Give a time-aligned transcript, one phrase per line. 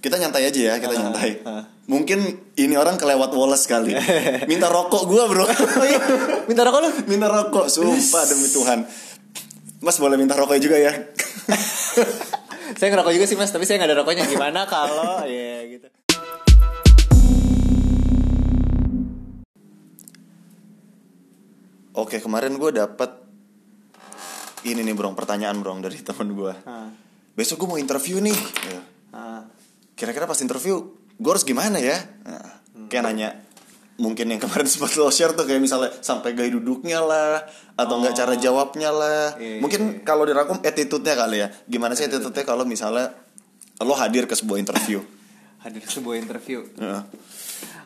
[0.00, 1.30] kita nyantai aja ya kita nyantai
[1.84, 3.92] mungkin ini orang kelewat Wallace kali
[4.50, 6.00] minta rokok gua bro Oh iya,
[6.46, 6.90] minta rokok lu?
[7.10, 8.80] minta rokok sumpah demi Tuhan
[9.80, 10.92] Mas boleh minta rokok juga ya
[12.78, 14.24] saya ngerokok juga sih mas, tapi saya nggak ada rokoknya.
[14.24, 15.84] Gimana kalau ya gitu?
[21.92, 23.10] Oke kemarin gue dapet
[24.62, 26.88] ini nih bro pertanyaan bro dari temen gue Ah.
[27.34, 28.36] besok gue mau interview nih
[28.66, 28.80] Ya.
[30.00, 30.80] Kira-kira pas interview
[31.20, 33.36] gue harus gimana ya nah, kayak nanya
[34.00, 37.44] mungkin yang kemarin sempat lo share tuh kayak misalnya sampai gaya duduknya lah
[37.76, 42.08] atau enggak cara jawabnya lah Iya, iya, mungkin kalau dirangkum attitude-nya kali ya gimana sih
[42.08, 43.12] attitude-nya kalau misalnya
[43.84, 45.04] lo hadir ke sebuah interview
[45.60, 46.64] Hadir sebuah interview.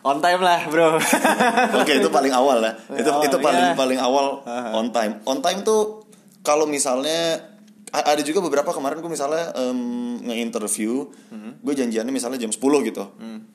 [0.06, 0.94] On time lah bro.
[1.82, 2.78] Oke itu paling awal ya.
[2.94, 3.74] Itu Awal, itu paling iya.
[3.74, 5.18] paling awal on time.
[5.26, 6.06] On time tuh
[6.46, 7.42] kalau misalnya
[7.96, 9.78] ada juga beberapa kemarin gue misalnya em,
[10.20, 11.62] nge-interview, Mhm.
[11.62, 13.06] gue janjiannya misalnya jam 10 gitu.
[13.14, 13.46] Hmm.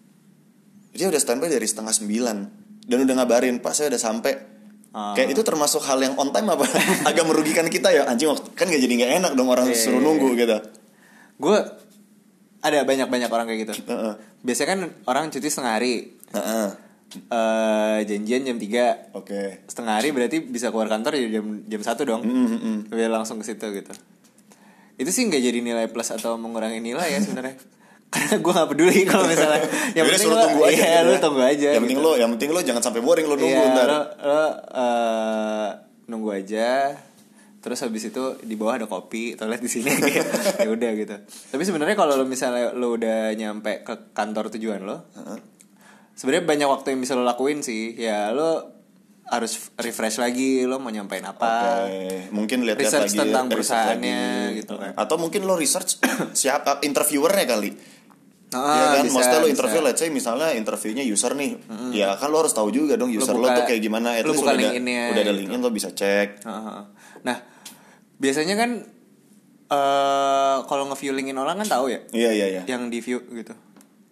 [0.91, 2.47] Dia udah standby dari setengah 9
[2.83, 4.33] dan udah ngabarin Pak saya udah sampai.
[4.89, 5.13] Ah.
[5.13, 6.65] Kayak itu termasuk hal yang on time apa?
[7.09, 10.05] Agak merugikan kita ya anjing kan gak jadi nggak enak dong orang Iya, suruh iya,
[10.07, 10.57] nunggu gitu.
[11.37, 11.57] Gue
[12.59, 13.73] ada banyak-banyak orang kayak gitu.
[13.85, 14.13] Heeh.
[14.41, 15.93] Biasanya kan orang cuti setengah hari.
[16.31, 16.69] Heeh.
[17.09, 19.65] eh janjian jam 3 Oke.
[19.65, 22.77] setengah hari berarti bisa keluar kantor ya jam jam satu dong Mm, mm, mm.
[22.93, 23.89] Biar langsung ke situ gitu
[24.99, 27.55] itu sih nggak jadi nilai plus atau mengurangi nilai ya sebenarnya
[28.13, 29.61] karena gue nggak peduli kalau misalnya
[29.93, 30.73] yang Yaudah, penting lo tunggu aja.
[30.75, 31.19] iya, gitu lu ya.
[31.19, 32.09] tunggu aja Yang penting gitu.
[32.09, 33.87] lo, yang penting lo jangan sampai boring lo nunggu Iya, ntar.
[33.87, 34.43] lo, lo
[34.75, 35.69] eh,
[36.05, 36.69] nunggu aja
[37.59, 39.91] terus habis itu di bawah ada kopi toilet di sini
[40.63, 41.15] ya udah gitu
[41.51, 45.05] tapi sebenarnya kalau lo misalnya lo udah nyampe ke kantor tujuan lo
[46.15, 48.78] sebenarnya banyak waktu yang bisa lo lakuin sih ya lo
[49.29, 54.57] harus refresh lagi lo mau nyampein apa Oke, mungkin lihat-lihat Research lagi tentang perusahaannya lagi.
[54.59, 54.91] gitu kan.
[54.95, 56.01] Atau mungkin lo research
[56.35, 57.71] siapa interviewernya kali.
[58.49, 59.53] Ah, Iya kan, bisa, maksudnya lo bisa.
[59.53, 61.51] interview let's say misalnya interviewnya user nih.
[61.91, 64.17] Ya kan lo harus tahu juga dong user lo, buka- tuh kayak gimana.
[64.19, 65.37] Lo buka udah ada, udah ada gitu.
[65.37, 66.41] LinkedIn lo bisa cek.
[66.41, 66.81] Heeh.
[67.21, 67.37] Nah,
[68.15, 68.71] biasanya kan
[69.69, 72.61] eh kalau nge-view LinkedIn orang kan tahu ya, Iya iya iya.
[72.65, 73.53] yang di view gitu.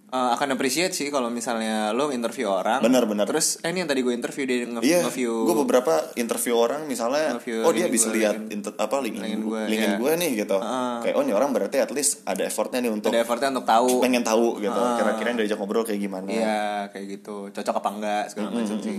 [0.08, 2.80] Eh, akan appreciate sih kalau misalnya lo interview orang.
[2.80, 3.28] Benar, benar.
[3.28, 5.44] Terus eh ini yang tadi gue interview dia nge- Iya, nge-view.
[5.44, 9.62] gue beberapa interview orang misalnya, oh dia bisa gue, lihat inter, apa LinkedIn gue, gue,
[9.68, 10.00] LinkedIn iya.
[10.00, 10.58] gue nih gitu.
[10.64, 10.96] Heeh.
[11.04, 14.00] Kayak oh nih orang berarti at least ada effortnya nih untuk ada effortnya untuk tahu.
[14.00, 14.80] pengen tahu gitu.
[14.80, 14.96] Heeh.
[14.96, 16.28] Kira-kira yang diajak ngobrol kayak gimana.
[16.32, 18.98] Iya kayak gitu cocok apa enggak segala macam sih.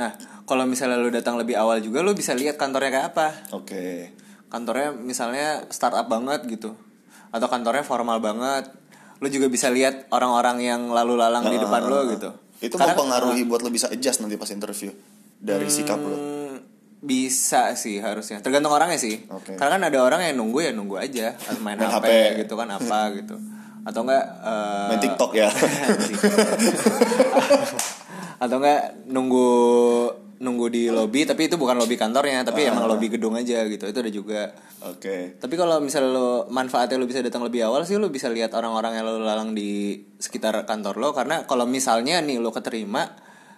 [0.00, 0.10] Nah
[0.48, 3.28] kalau misalnya lo datang lebih awal juga lo bisa lihat kantornya kayak apa.
[3.52, 4.16] Oke.
[4.48, 6.72] kantornya misalnya startup banget gitu
[7.28, 8.64] atau kantornya formal banget
[9.18, 13.44] lu juga bisa lihat orang-orang yang lalu lalang di depan lo gitu Itu Karena- mempengaruhi
[13.44, 14.90] buat lo bisa adjust nanti pas interview
[15.38, 16.10] dari sikap lo.
[16.10, 16.54] Hmm,
[16.98, 19.54] bisa sih harusnya tergantung orangnya sih Oke.
[19.54, 22.06] karena kan ada orang yang nunggu ya nunggu aja atau main, Main HP, HP.
[22.42, 23.34] gitu kan apa gitu
[23.86, 25.48] atau enggak eh, Main TikTok ya.
[28.42, 29.50] atau enggak nunggu
[30.38, 32.70] nunggu di lobby tapi itu bukan lobby kantornya tapi Ah.
[32.70, 34.42] emang lobby gedung aja gitu itu ada juga
[34.78, 35.34] Oke.
[35.42, 38.94] Tapi kalau misalnya lo manfaatnya lo bisa datang lebih awal sih lo bisa lihat orang-orang
[38.94, 43.10] yang lo lalang di sekitar kantor lo karena kalau misalnya nih lo keterima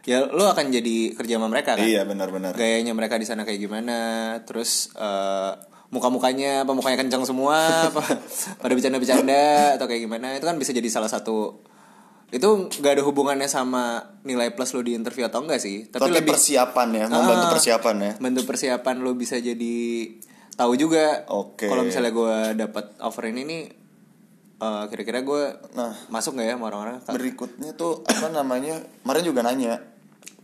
[0.09, 1.85] ya lo akan jadi kerja sama mereka kan.
[1.85, 2.57] Iya benar-benar.
[2.57, 3.99] Gayanya mereka di sana kayak gimana,
[4.49, 5.53] terus eh,
[5.93, 8.01] muka-mukanya apa mukanya kencang semua, apa
[8.65, 11.61] pada bercanda-bercanda atau kayak gimana itu kan bisa jadi salah satu
[12.31, 16.31] itu nggak ada hubungannya sama nilai plus lo di interview atau enggak sih Tapi, lebih
[16.31, 17.53] persiapan ya, membantu Ah.
[17.53, 18.13] persiapan ya.
[18.17, 19.77] bentuk persiapan lo bisa jadi
[20.53, 21.67] tahu juga Oke.
[21.67, 23.63] kalau misalnya gue dapat offer ini nih
[24.59, 25.43] eh, kira-kira gue
[25.73, 25.91] Nah.
[26.07, 28.77] masuk nggak ya sama orang-orang Berikutnya tuh apa namanya?
[29.01, 29.75] Kemarin juga nanya.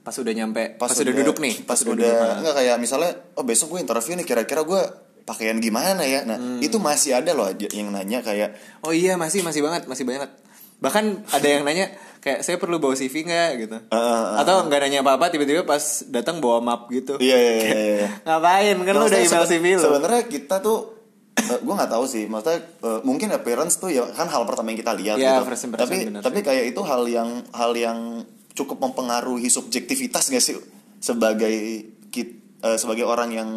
[0.00, 2.36] pas udah nyampe pas, udah, duduk nih Pas, duduk, udah nah.
[2.38, 4.78] enggak kayak misalnya oh besok gue interview nih kira-kira gue
[5.24, 6.22] pakaian gimana ya.
[6.22, 6.62] Nah, Hmm.
[6.62, 10.30] itu masih ada loh yang nanya kayak oh iya masih masih banget masih banget
[10.76, 11.88] bahkan ada yang nanya
[12.20, 14.24] kayak saya perlu bawa CV nggak gitu ah, ah.
[14.42, 17.72] atau nggak nanya apa-apa tiba-tiba pas datang bawa map gitu iya iya iya.
[17.72, 18.08] iya.
[18.26, 20.96] ngapain kan lu udah email CV lu Sebenarnya kita tuh
[21.36, 24.92] gue nggak tahu sih, maksudnya eh, mungkin appearance tuh ya kan hal pertama yang kita
[24.96, 25.68] lihat Iya, gitu.
[25.76, 28.24] Tapi bener tapi kayak itu hal yang hal yang
[28.56, 30.56] cukup mempengaruhi subjektivitas gak sih
[30.98, 33.50] sebagai kit, eh, sebagai orang yang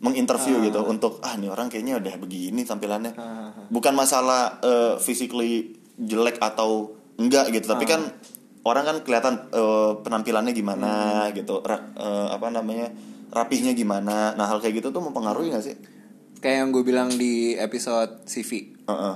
[0.00, 3.12] menginterview gitu untuk ah nih orang kayaknya udah begini tampilannya.
[3.68, 8.00] Bukan masalah eh, physically jelek atau enggak gitu, tapi kan
[8.62, 10.90] orang kan kelihatan eh, penampilannya gimana
[11.30, 12.88] gitu, ra- eh, apa namanya
[13.30, 14.32] rapihnya gimana.
[14.32, 15.76] Nah hal kayak gitu tuh mempengaruhi gak sih?
[16.40, 19.14] kayak yang gue bilang di episode CV Heeh.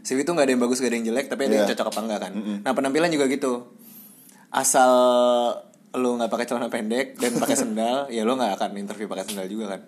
[0.00, 1.70] CV itu nggak ada yang bagus gak ada yang jelek tapi ada yang Iya.
[1.70, 2.32] cocok apa enggak kan
[2.64, 3.52] nah penampilan juga gitu
[4.48, 4.90] asal
[5.94, 9.44] lu nggak pakai celana pendek dan pakai sendal ya lu nggak akan interview pakai sendal
[9.44, 9.80] juga kan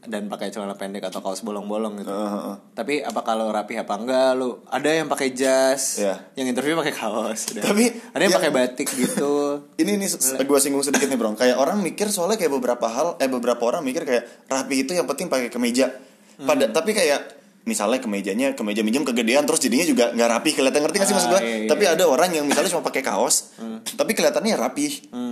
[0.00, 2.08] dan pakai celana pendek atau kaos bolong-bolong gitu.
[2.08, 2.56] Heeh, heeh.
[2.72, 4.64] Tapi apa kalau rapi apa enggak lu?
[4.64, 6.32] Ada yang pakai jas, Iya.
[6.34, 7.52] yang interview pakai kaos.
[7.52, 9.60] Tapi ada yang yang- pakai batik gitu.
[9.82, 10.08] ini nih
[10.40, 13.80] gue singgung sedikit nih bro kayak orang mikir soalnya kayak beberapa hal eh beberapa orang
[13.82, 15.92] mikir kayak rapi itu yang penting pakai kemeja
[16.38, 16.72] pada Hmm.
[16.72, 21.04] tapi kayak misalnya kemejanya kemeja minjem kegedean terus jadinya juga nggak rapi kelihatan ngerti gak
[21.04, 21.92] sih Ah, maksud gue iya, iya, tapi iya.
[21.92, 23.52] ada orang yang misalnya cuma pakai kaos
[23.92, 24.86] tapi kelihatannya rapi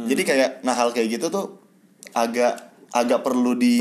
[0.05, 1.56] jadi kayak nah hal kayak gitu tuh
[2.12, 3.76] agak agak perlu di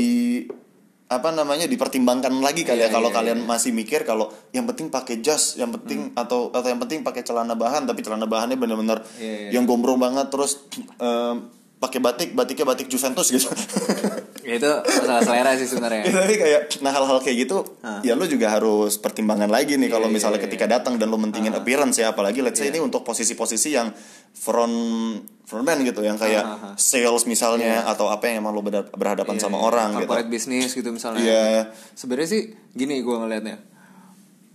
[1.08, 4.92] apa namanya dipertimbangkan lagi kali Iya, ya kalau iya, kalian masih mikir kalau yang penting
[4.92, 9.00] pakai jas yang penting atau atau yang penting pakai celana bahan tapi celana bahannya bener-bener
[9.16, 9.50] Iya, iya.
[9.56, 10.60] yang gombrong banget terus
[11.00, 11.48] em,
[11.80, 13.48] pakai batik batiknya batik Juventus gitu
[14.48, 16.02] Ya, itu masalah selera sih Ya, sebenarnya.
[16.08, 18.00] tapi kayak nah hal-hal kayak gitu Hah.
[18.00, 21.16] ya lu juga harus pertimbangan lagi nih kalau Iya, misalnya iya, ketika datang dan lu
[21.16, 23.92] mentingin appearance ya apalagi let's say ini untuk posisi-posisi yang
[24.32, 24.72] front
[25.44, 26.74] frontman gitu yang kayak Ah, ah, ah.
[26.74, 29.64] sales misalnya atau apa yang emang lu berhadapan Iya, sama iya.
[29.64, 31.20] orang gitu corporate bisnis gitu misalnya.
[31.20, 31.44] Iya.
[31.92, 32.42] Sebenarnya sih
[32.72, 33.56] gini gue ngelihatnya.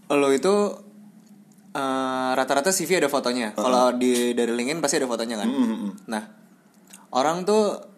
[0.09, 0.53] Lo itu
[1.71, 3.53] eh, rata-rata CV ada fotonya.
[3.53, 5.49] Kalau di dari LinkedIn pasti ada fotonya kan.
[5.49, 5.91] Mm-mm.
[6.05, 6.23] Nah,
[7.11, 7.92] orang tuh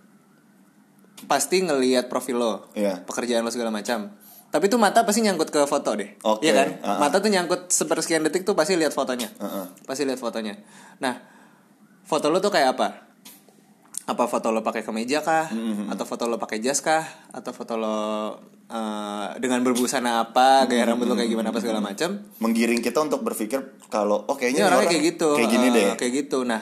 [1.26, 3.02] pasti ngelihat profil lo, Iya.
[3.02, 4.10] pekerjaan lo segala macam.
[4.46, 6.16] Tapi tuh mata pasti nyangkut ke foto deh.
[6.24, 6.70] Oke, Iya kan?
[6.82, 6.98] ah.
[6.98, 9.28] Mata tuh nyangkut sepersekian detik tuh pasti lihat fotonya.
[9.28, 9.66] Heeh.
[9.84, 10.56] Pasti lihat fotonya.
[10.98, 11.20] Nah,
[12.02, 12.88] foto lo tuh kayak apa?
[14.06, 15.50] Apa foto lo pakai kemeja kah?
[15.50, 15.90] Mm-hmm.
[15.90, 17.04] Atau foto lo pakai jas kah?
[17.34, 17.98] Atau foto lo
[18.66, 20.70] eh, dengan berbusana apa?
[20.70, 22.22] Gaya rambut lo kayak gimana apa segala macam?
[22.38, 25.30] menggiring kita untuk berpikir kalau oh Ini kayaknya orangnya orang kayak gitu.
[25.36, 26.38] kayak gini eh, deh Kayak gitu.
[26.46, 26.62] Nah,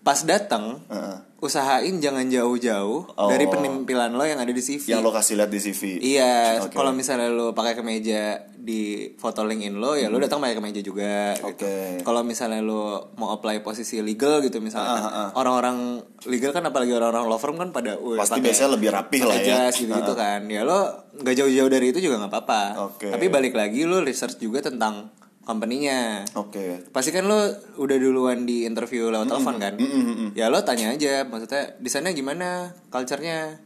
[0.00, 1.16] pas datang Heeh.
[1.38, 3.28] usahain jangan jauh-jauh Oh.
[3.28, 4.90] dari penampilan lo yang ada di CV.
[4.90, 6.72] yang lo kasih lihat di CV Iya, Oke.
[6.72, 8.80] kalau misalnya lo pakai kemeja di
[9.14, 11.32] foto LinkedIn lo, ya lo datang pakai kemeja juga.
[11.34, 11.48] Gitu.
[11.48, 11.76] Oke.
[12.00, 15.28] Kalau misalnya lo mau apply posisi legal gitu misalnya, ah, ah.
[15.34, 19.36] orang-orang legal kan apalagi orang-orang law firm kan pada, "Wih, Pasti biasanya lebih rapih lah
[19.38, 19.64] ya.
[19.64, 20.44] jas gitu-gitu kan.
[20.46, 22.62] Ya lo nggak jauh-jauh dari itu juga nggak apa-apa.
[22.86, 23.08] Oke.
[23.08, 25.08] Tapi balik lagi lo research juga tentang
[25.50, 26.22] company-nya.
[26.38, 27.42] oke Pasti kan lo
[27.74, 29.74] udah duluan di interview lewat telepon kan?
[29.74, 30.30] Mm-mm.
[30.38, 33.58] Ya lo tanya aja, maksudnya di sana gimana culture-nya?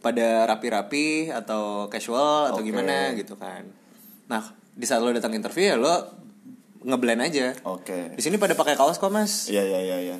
[0.00, 2.70] Pada rapi-rapi atau casual atau Oke.
[2.72, 3.66] gimana gitu kan.
[4.30, 4.40] Nah,
[4.72, 5.92] di saat lo datang interview ya lo
[6.86, 7.52] ngeblend aja.
[7.66, 9.50] oke Di sini pada pakai kaos kok, Mas.
[9.52, 10.16] iya iya iya iya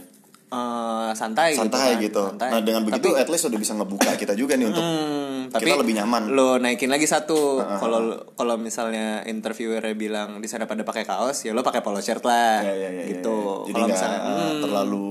[0.48, 2.08] Eh, santai, santai gitu.
[2.08, 2.40] gitu, kan.
[2.40, 2.48] Santai.
[2.48, 5.68] nah dengan begitu Tapi- at least udah bisa ngebuka kita juga nih untuk Hmm, tapi
[5.68, 6.22] kita lebih nyaman.
[6.32, 7.60] Lo naikin lagi satu.
[7.60, 8.00] Kalau
[8.32, 12.64] kalau misalnya interviewernya bilang di sana pada pakai kaos, ya lo pakai polo shirt lah.
[12.64, 13.36] Ya, ya, ya, ya, gitu.
[13.36, 13.68] ya.
[13.68, 15.08] Jadi Kalau nggak misalnya uh, hmm, terlalu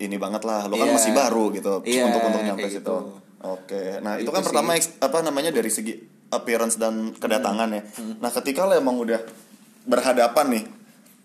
[0.00, 0.60] ini banget lah.
[0.64, 0.94] Lo kan Iya.
[0.96, 2.80] masih baru gitu Iya, untuk untuk nyampe situ.
[2.80, 2.96] gitu.
[3.40, 3.82] Oke.
[4.00, 4.48] Nah, itu, Itu kan sih.
[4.48, 5.92] pertama apa namanya dari segi
[6.30, 7.82] appearance dan kedatangan ya.
[7.84, 8.16] Hmm.
[8.16, 9.20] Nah, ketika lo emang udah
[9.84, 10.64] berhadapan nih.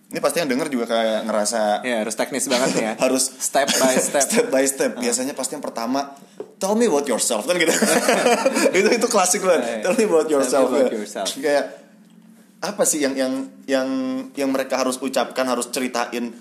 [0.05, 2.91] Ini pasti yang denger juga kayak ngerasa ya harus teknis banget ya.
[3.03, 4.23] harus step by step.
[4.23, 4.91] step by step.
[4.95, 6.13] Biasanya pasti yang pertama
[6.55, 7.73] tell me about yourself kan gitu.
[8.79, 9.65] itu itu klasik banget.
[9.65, 9.77] Iya.
[9.81, 10.65] Tell me about Tell me yourself.
[10.69, 10.95] about ya.
[10.95, 11.27] yourself.
[11.33, 11.65] Kayak
[12.61, 13.33] apa sih yang yang
[13.65, 13.87] yang
[14.33, 16.33] yang mereka harus ucapkan harus ceritain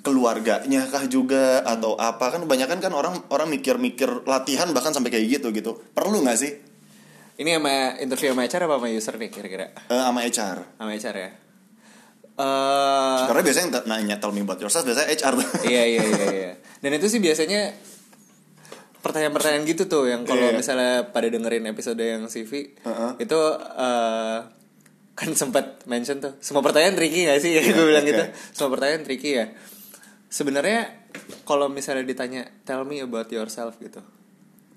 [0.00, 5.40] keluarganya kah juga atau apa kan kebanyakan kan orang orang mikir-mikir latihan bahkan sampai kayak
[5.40, 6.52] gitu gitu perlu nggak sih
[7.34, 9.66] Ini sama interview sama HR apa sama user nih kira-kira?
[9.90, 11.30] Eh, sama HR Sama HR ya.
[12.34, 15.34] Eh karena biasanya yang nanya tell me about yourself biasanya HR
[15.64, 16.52] iya iya iya iya.
[16.82, 17.70] Dan itu sih biasanya
[18.98, 20.56] pertanyaan-pertanyaan gitu tuh yang kalau Iya.
[20.56, 23.10] misalnya pada dengerin episode yang CV Heeh.
[23.20, 23.38] itu
[23.76, 24.38] eh
[25.14, 28.34] kan sempat mention tuh semua pertanyaan tricky gak sih gue bilang gitu oke.
[28.50, 29.46] semua pertanyaan tricky ya
[30.26, 30.90] sebenarnya
[31.44, 34.02] kalau misalnya ditanya tell me about yourself gitu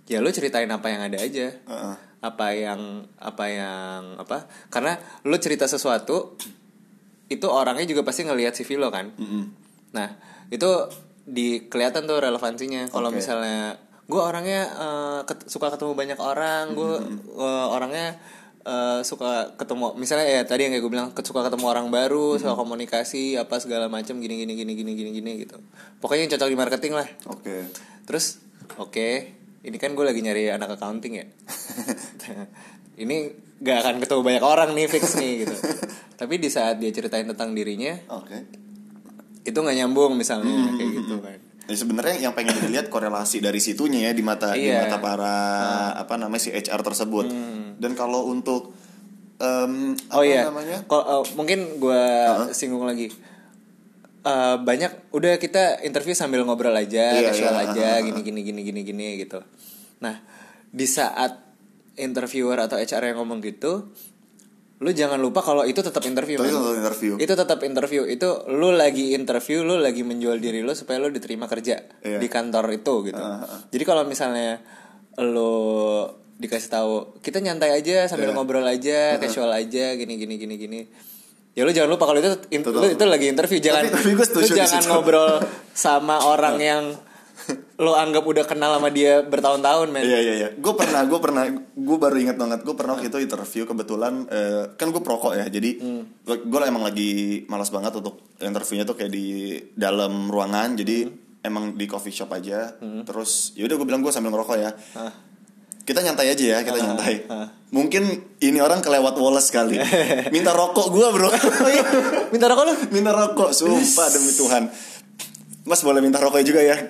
[0.05, 1.95] ya lu ceritain apa yang ada aja Heeh.
[2.21, 2.81] apa yang
[3.17, 6.37] apa yang apa karena lu cerita sesuatu
[7.27, 9.43] itu orangnya juga pasti ngelihat CV lo kan Mm-mm.
[9.87, 10.15] Nah,
[10.47, 10.67] itu
[11.23, 12.87] di kelihatan tuh relevansinya.
[12.87, 16.93] Kalau misalnya gue orangnya eh, ket- suka ketemu banyak orang, gue
[17.35, 18.15] eh, orangnya
[18.63, 22.53] eh, suka ketemu misalnya ya tadi yang kayak gue bilang suka ketemu orang baru, suka
[22.53, 25.55] komunikasi apa segala macam gini gini gini gini gini gini gitu.
[25.99, 27.07] Pokoknya yang cocok di marketing lah.
[27.25, 27.55] oke
[28.03, 28.39] Terus
[28.75, 29.09] oke,
[29.63, 31.25] ini kan gue lagi nyari anak accounting ya.
[33.03, 35.55] ini gak akan ketemu banyak orang nih fix nih gitu.
[36.19, 38.37] Tapi di saat dia ceritain tentang dirinya, oke.
[39.41, 41.39] itu nggak nyambung misalnya Hmm, kayak gitu kan.
[41.67, 44.83] Ya, sebenarnya yang pengen dilihat korelasi dari situnya ya di mata di Iya.
[44.83, 45.35] mata para
[45.95, 47.27] apa namanya si HR tersebut.
[47.77, 48.71] Dan kalau untuk
[49.37, 50.47] em, oh apa iya.
[50.47, 50.83] namanya?
[50.83, 52.01] Kok, eh, mungkin gue
[52.51, 53.07] singgung lagi.
[54.23, 58.61] Eh, banyak udah kita interview sambil ngobrol aja Iya, casual iya, aja gini gini gini
[58.63, 59.39] gini gini gitu.
[60.01, 60.19] Nah
[60.67, 61.46] di saat
[61.97, 63.91] interviewer atau HR yang ngomong gitu
[64.77, 67.13] lu jangan lupa kalau itu tetap interview Itu untuk interview.
[67.17, 71.45] itu tetap interview itu lu lagi interview lu lagi menjual diri lu supaya lu diterima
[71.45, 72.17] kerja Iya.
[72.17, 73.59] di kantor itu gitu Ah, ah.
[73.67, 74.61] jadi kalau misalnya
[75.17, 78.35] lu dikasih tahu kita nyantai aja sambil Iya.
[78.35, 80.79] ngobrol aja casual aja gini gini gini gini
[81.51, 84.57] ya lu jangan lupa kalau itu in- lu itu lagi interview jangan tapi setuju lu
[84.59, 84.93] jangan situ.
[84.93, 85.41] ngobrol
[85.73, 86.83] sama orang yang
[87.77, 90.49] lo anggap udah kenal sama dia bertahun-tahun men Iya iya iya.
[90.57, 92.59] Gue pernah, gue pernah, gue baru ingat banget.
[92.65, 95.45] Gue pernah waktu itu interview kebetulan eh, kan gue perokok ya.
[95.45, 95.77] Jadi
[96.25, 99.27] gue emang lagi malas banget untuk interviewnya tuh kayak di
[99.77, 100.73] dalam ruangan.
[100.73, 101.05] Jadi
[101.45, 102.75] emang di coffee shop aja.
[102.81, 104.71] Terus yaudah gue bilang gue sambil ngerokok ya.
[105.87, 107.15] Kita nyantai aja ya, kita nyantai.
[107.71, 108.03] Mungkin
[108.43, 109.79] ini orang kelewat Wallace kali.
[110.35, 111.31] Minta rokok gue bro.
[111.31, 111.83] Oh iya,
[112.27, 114.63] minta rokok lu minta rokok, sumpah demi Tuhan.
[115.67, 116.77] Mas boleh minta rokoknya juga ya.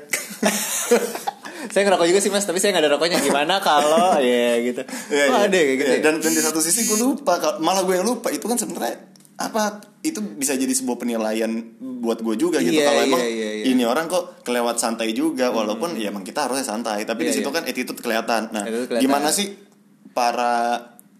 [1.68, 4.82] saya ngerokok juga sih mas tapi saya nggak ada rokoknya gimana kalau ya gitu
[5.12, 6.02] Iya, oh, ada kayak gitu Iya, ya?
[6.02, 8.96] dan dan di satu sisi gue lupa malah gue yang lupa itu kan sebenarnya
[9.38, 11.52] apa itu bisa jadi sebuah penilaian
[12.00, 13.66] buat gue juga gitu Iya, kalau emang iya, iya.
[13.68, 17.44] ini orang kok kelewat santai juga walaupun ya emang kita harusnya santai tapi Iya, di
[17.44, 17.56] situ iya.
[17.60, 19.04] kan attitude kelihatan nah Attitude kelihatan.
[19.04, 19.48] gimana sih
[20.16, 20.54] para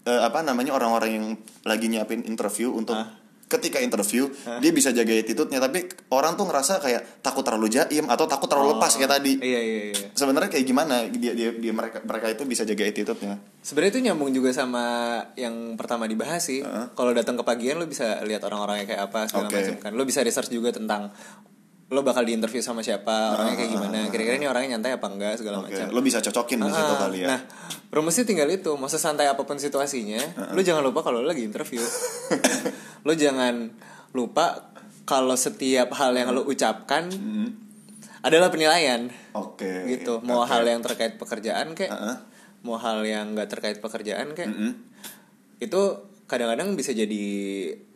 [0.02, 1.26] eh, apa namanya orang-orang yang
[1.62, 2.96] lagi nyiapin interview untuk
[3.48, 4.28] ketika interview
[4.60, 8.76] dia bisa jaga attitude-nya tapi orang tuh ngerasa kayak takut terlalu jaim atau takut terlalu
[8.76, 12.44] lepas kayak tadi iya iya iya sebenarnya kayak gimana dia dia, dia mereka mereka itu
[12.44, 16.64] bisa jaga attitude-nya Sebenarnya itu nyambung juga sama yang pertama dibahas sih.
[16.96, 19.60] Kalau datang ke pagian lo bisa lihat orang-orangnya kayak apa segala Oke.
[19.60, 19.92] macam kan.
[19.92, 21.12] Lo bisa research juga tentang
[21.88, 25.64] lo bakal diinterview sama siapa, orangnya kayak gimana, kira-kira ini orangnya nyantai apa enggak segala
[25.64, 25.88] Oke, macam.
[25.88, 27.26] lo bisa cocokin di situ Ah, kali ya.
[27.26, 27.40] Nah,
[27.88, 30.20] rumusnya tinggal itu, mau sesantai apa pun situasinya,
[30.52, 31.80] lo jangan lupa kalau lo lagi interview.
[33.06, 33.72] lo jangan
[34.12, 34.68] lupa
[35.04, 37.08] kalau setiap hal yang lo ucapkan
[38.20, 39.88] adalah penilaian Oke.
[39.88, 40.50] gitu mau Oke.
[40.50, 42.16] hal yang terkait pekerjaan kayak Heeh.
[42.60, 44.72] mau hal yang nggak terkait pekerjaan kayak Mm-mm.
[45.58, 45.82] itu
[46.28, 47.24] kadang-kadang bisa jadi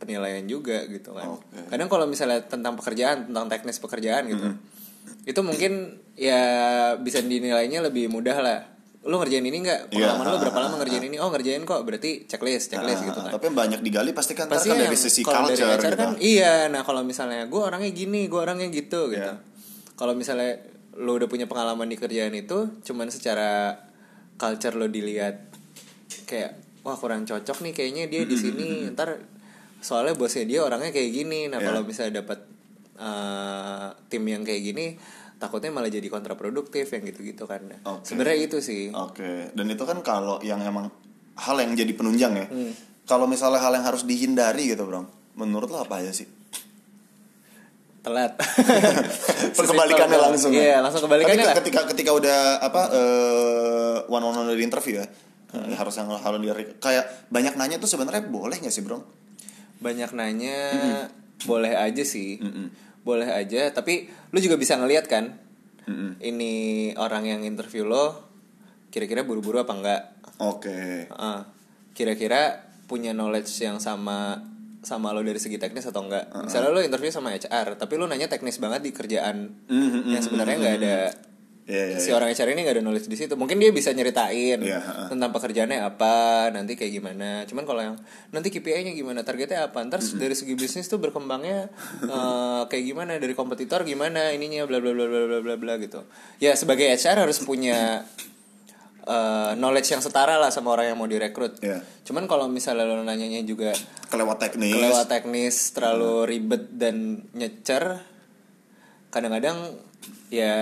[0.00, 1.36] penilaian juga gitu kan.
[1.36, 1.68] Oke.
[1.68, 4.48] kadang kalau misalnya tentang pekerjaan tentang teknis pekerjaan gitu
[5.22, 6.42] itu mungkin ya
[6.98, 8.60] bisa dinilainya lebih mudah lah.
[9.02, 9.90] Lu ngerjain ini nggak?
[9.90, 11.18] Iya, pengalaman lu berapa ah, lama ngerjain ini?
[11.18, 13.30] Oh ngerjain kok berarti checklist checklist Ah, gitu kan.
[13.34, 15.98] Tapi banyak digali pasti kan pasti kan yang dari sisi dari culture HR gitu.
[15.98, 16.70] kan iya.
[16.70, 19.18] Nah kalau misalnya gue orangnya gini gue orangnya gitu gitu.
[19.18, 19.42] Iya.
[19.92, 20.58] kalau misalnya
[20.98, 23.74] lo udah punya pengalaman di kerjaan itu cuman secara
[24.38, 25.50] culture lo dilihat
[26.26, 29.22] kayak wah kurang cocok nih kayaknya dia di sini ntar
[29.78, 31.66] soalnya bosnya dia orangnya kayak gini nah Iya.
[31.68, 32.38] kalau misalnya dapat
[32.94, 34.86] eh, tim yang kayak gini
[35.36, 38.02] takutnya malah jadi kontraproduktif yang gitu-gitu kan Oke.
[38.04, 40.86] sebenarnya itu sih Oke, dan itu kan kalau yang emang
[41.34, 42.46] hal yang jadi penunjang ya.
[42.46, 42.70] Hmm.
[43.02, 45.08] Kalau misalnya hal yang harus dihindari gitu, Bro.
[45.34, 46.28] Menurut lo apa aja sih?
[48.02, 48.34] telat
[49.58, 50.50] Perkebalikannya Sesimpel- langsung.
[50.52, 50.78] iya ya?
[50.78, 52.82] langsung kebalikannya lah ketika ketika udah apa
[54.06, 55.06] one on one dari interview ya.
[55.54, 59.04] Eh, Harus yang hal dari kayak banyak nanya tuh sebenarnya boleh nggak sih, Bro?
[59.78, 60.59] banyak nanya
[61.42, 62.71] boleh aja sih Mm-mm.
[63.02, 65.35] boleh aja tapi lu juga bisa ngelihat kan
[65.85, 66.23] Mm-mm.
[66.23, 66.52] ini
[66.94, 68.30] orang yang interview lo
[68.88, 70.02] kira-kira buru-buru apa enggak
[70.38, 71.11] Oke.
[71.11, 71.40] Heeh.
[71.92, 74.38] kira-kira punya knowledge yang sama
[74.82, 78.30] sama lo dari segi teknis atau enggak misalnya lo interview sama HR tapi lo nanya
[78.30, 80.97] teknis banget di kerjaan Mhm, yang sebenarnya nggak ada
[81.62, 82.19] Iya, iya, si iya.
[82.19, 85.07] orang HR ini nggak ada knowledge di situ mungkin dia bisa nyeritain Iya, heeh.
[85.09, 86.14] tentang pekerjaannya apa
[86.50, 87.97] nanti kayak gimana cuman kalau yang
[88.28, 91.71] nanti KPI-nya gimana targetnya apa ntar dari segi bisnis tuh berkembangnya
[92.02, 96.02] eh, kayak gimana dari kompetitor gimana ininya bla bla bla bla bla bla bla gitu
[96.37, 98.02] ya sebagai HR harus punya
[99.02, 101.78] eh, knowledge yang setara lah sama orang yang mau direkrut Iya.
[102.02, 103.71] cuman kalau misalnya lo nanyanya juga
[104.09, 104.75] Kelewat teknis.
[104.75, 108.02] kelewat teknis terlalu ribet dan nyecer
[109.12, 109.76] kadang-kadang
[110.33, 110.54] ya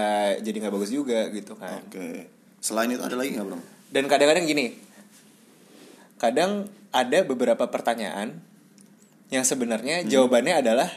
[0.42, 2.26] jadi nggak bagus juga gitu kan Oke.
[2.60, 3.58] Selain itu ada lagi nggak, Bro?
[3.90, 4.74] dan kadang-kadang gini
[6.20, 8.38] kadang ada beberapa pertanyaan
[9.30, 10.90] yang sebenarnya jawabannya adalah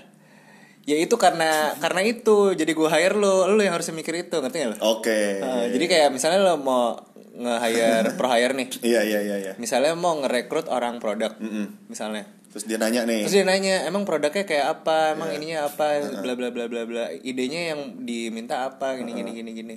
[0.83, 4.57] ya itu karena karena itu jadi gue hire lo lo yang harus mikir itu ngerti
[4.67, 5.39] gak lo Oke.
[5.39, 6.99] Uh, jadi kayak misalnya lo mau
[7.33, 9.53] nge-hire pro hire nih Iya, iya, iya, iya.
[9.57, 11.89] misalnya mau ngerekrut orang produk Mm-mm.
[11.89, 13.25] misalnya Terus dia nanya nih.
[13.25, 15.17] Terus dia nanya, emang produknya kayak apa?
[15.17, 15.37] Emang Iya.
[15.41, 16.05] ininya apa?
[16.21, 17.09] Bla bla bla bla bla.
[17.09, 18.93] Idenya yang diminta apa?
[18.93, 19.75] Gini gini gini gini.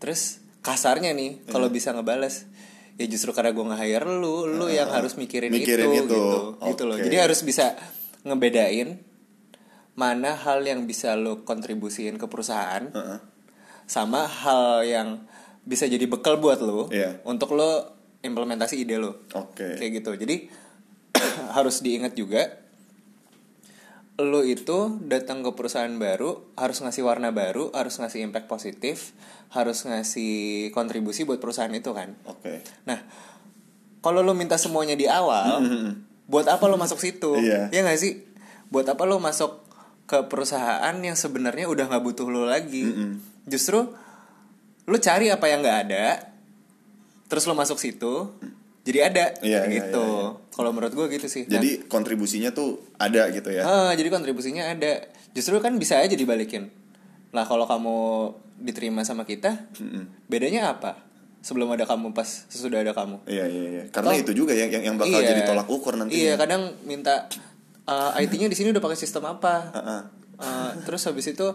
[0.00, 2.48] Terus kasarnya nih, kalau bisa ngebales,
[2.96, 6.16] ya justru karena gue nge-hire lu, lu yang harus mikirin, mikirin itu, itu.
[6.16, 6.32] gitu.
[6.72, 6.96] Gitu loh.
[6.96, 7.76] Jadi harus bisa
[8.24, 9.04] ngebedain
[9.92, 13.18] mana hal yang bisa lo kontribusiin ke perusahaan Heeh.
[13.84, 15.08] sama hal yang
[15.68, 17.20] bisa jadi bekal buat lo Iya.
[17.22, 17.92] untuk lo
[18.24, 19.76] implementasi ide lo Oke.
[19.76, 20.48] kayak gitu jadi
[21.56, 22.64] harus diingat juga
[24.18, 29.14] lo itu datang ke perusahaan baru harus ngasih warna baru harus ngasih impact positif
[29.54, 30.32] harus ngasih
[30.72, 32.58] kontribusi buat perusahaan itu kan Oke.
[32.82, 32.98] nah
[34.02, 35.62] kalau lo minta semuanya di awal
[36.32, 37.70] buat apa lo masuk situ Iya.
[37.70, 38.26] ya nggak sih
[38.68, 39.62] buat apa lo masuk
[40.04, 42.90] ke perusahaan yang sebenarnya udah nggak butuh lo lagi
[43.46, 43.86] justru
[44.88, 46.06] lo cari apa yang nggak ada
[47.26, 48.32] terus lo masuk situ
[48.82, 52.80] jadi ada Iya, iya, gitu iya, kalau menurut gue gitu sih Nah, Jadi kontribusinya tuh
[52.96, 53.62] ada gitu ya.
[53.62, 55.04] Ah, jadi kontribusinya ada.
[55.30, 56.72] Justru kan bisa aja dibalikin.
[57.30, 57.96] Nah, kalau kamu
[58.58, 59.68] diterima sama kita,
[60.24, 60.98] bedanya apa?
[61.38, 63.22] Sebelum ada kamu pas sesudah ada kamu.
[63.22, 63.84] Iya iya iya.
[63.92, 65.30] Karena Toh- itu juga yang yang, bakal Iya.
[65.30, 66.16] jadi tolak ukur nanti.
[66.18, 67.28] Iya, kadang minta
[67.84, 69.68] uh, IT-nya di sini udah pakai sistem apa?
[69.70, 70.00] Heeh.
[70.38, 71.46] Uh, terus habis itu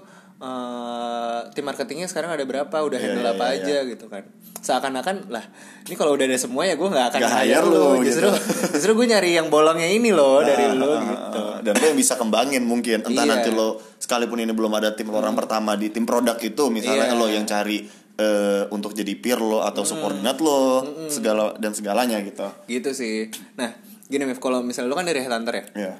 [0.43, 2.75] uh, tim marketingnya sekarang ada berapa?
[2.75, 4.23] Udah Iya, handle iya, apa iya, aja gitu kan?
[4.59, 5.43] Seakan-akan lah,
[5.83, 7.87] ini kalau udah ada semua ya gue nggak akan Nggak hire lo.
[8.07, 8.27] Justru
[8.71, 11.41] justru gue nyari yang bolongnya ini loh dari Ah, lo ah, gitu.
[11.41, 13.03] ah, Dan lo yang bisa kembangin mungkin.
[13.03, 13.23] Entah.
[13.23, 13.31] Hmm.
[13.31, 17.11] nanti lo sekalipun ini belum ada tim lo orang pertama di tim produk itu, misalnya
[17.11, 17.15] Iya.
[17.15, 17.83] lo yang cari
[18.13, 19.89] eh, untuk jadi peer lo atau Hmm.
[19.89, 22.45] subordinate lo, segala dan segalanya gitu.
[22.69, 23.25] gitu sih
[23.57, 23.73] nah
[24.05, 25.93] gini Mif kalau misalnya lu kan dari headhunter ya Iya.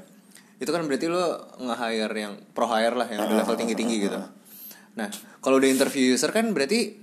[0.57, 1.21] Itu kan berarti lu
[1.61, 4.19] nge-hire yang pro hire lah yang di Ah, level tinggi tinggi ah, gitu.
[4.93, 5.07] nah
[5.41, 6.93] kalau udah interview user kan berarti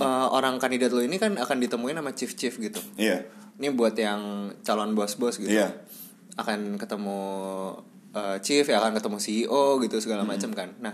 [0.00, 2.80] uh, orang kandidat lu ini kan akan ditemuin sama chief chief gitu.
[2.96, 3.24] Iya.
[3.56, 5.48] ini buat yang calon bos bos gitu.
[5.48, 5.72] Iya.
[6.36, 7.20] akan ketemu
[8.12, 10.76] uh, chief ya akan ketemu CEO gitu segala macam kan.
[10.84, 10.92] Nah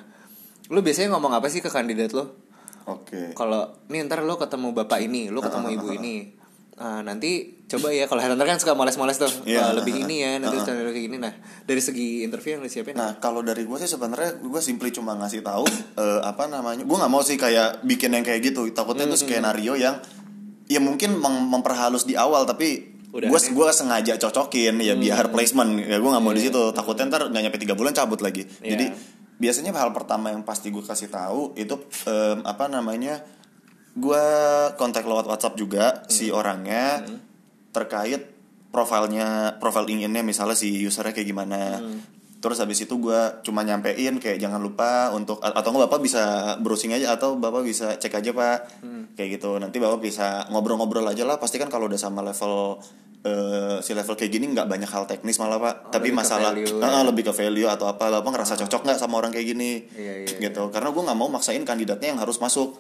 [0.71, 2.39] lu biasanya ngomong apa sih ke kandidat lo?
[2.83, 3.31] Oke.
[3.39, 6.35] kalau nih ntar lo ketemu bapak ini lo ketemu Ah, ibu ini
[6.75, 9.29] Ah, nanti coba ya kalau headhunter kan suka moles-moles tuh.
[9.45, 9.61] Iya.
[9.63, 10.65] Ah, lebih ini ya nanti Ah, ah.
[10.65, 11.17] standar kayak gini.
[11.17, 14.89] Nah dari segi interview yang lo siapin Nah kalau dari gue sih sebenarnya gue simply
[14.89, 18.65] cuma ngasih tahu eh, apa namanya gue nggak mau sih kayak bikin yang kayak gitu.
[18.71, 20.01] Takutnya Hmm, itu skenario yang
[20.67, 25.77] ya mungkin mem- memperhalus di awal tapi gue gue sengaja cocokin ya biar placement.
[25.79, 26.49] Ya gue nggak mau di Iya.
[26.49, 26.63] situ.
[26.73, 28.49] Takutnya ntar nggak nyampe tiga bulan cabut lagi.
[28.59, 28.73] Iya.
[28.73, 28.87] jadi
[29.35, 31.75] biasanya hal pertama yang pasti gue kasih tahu itu
[32.07, 33.21] em, apa namanya
[33.95, 34.25] gue
[34.75, 36.09] kontak lewat WhatsApp juga Hmm.
[36.09, 37.05] si orangnya
[37.71, 38.33] terkait
[38.69, 41.79] profilnya profile LinkedIn-nya misalnya si usernya kayak gimana.
[41.79, 42.01] Hmm.
[42.43, 46.23] terus habis itu gue cuma nyampein kayak jangan lupa untuk atau nggak bapak bisa
[46.59, 48.83] browsing aja atau bapak bisa cek aja pak.
[48.83, 49.15] Hmm.
[49.15, 49.63] kayak gitu.
[49.63, 51.39] Nanti bapak bisa ngobrol-ngobrol aja lah.
[51.39, 52.83] Pasti kan kalau udah sama level
[53.23, 55.95] eh, si level kayak gini nggak banyak hal teknis malah pak.
[55.95, 57.01] Tapi Oh, lebih ke masalah value Ah, ya.
[57.07, 59.71] lebih ke value atau apa bapak ngerasa cocok nggak sama orang kayak gini?
[59.95, 60.67] Iya, iya, gitu.
[60.75, 62.75] karena gue nggak mau maksain kandidatnya yang harus masuk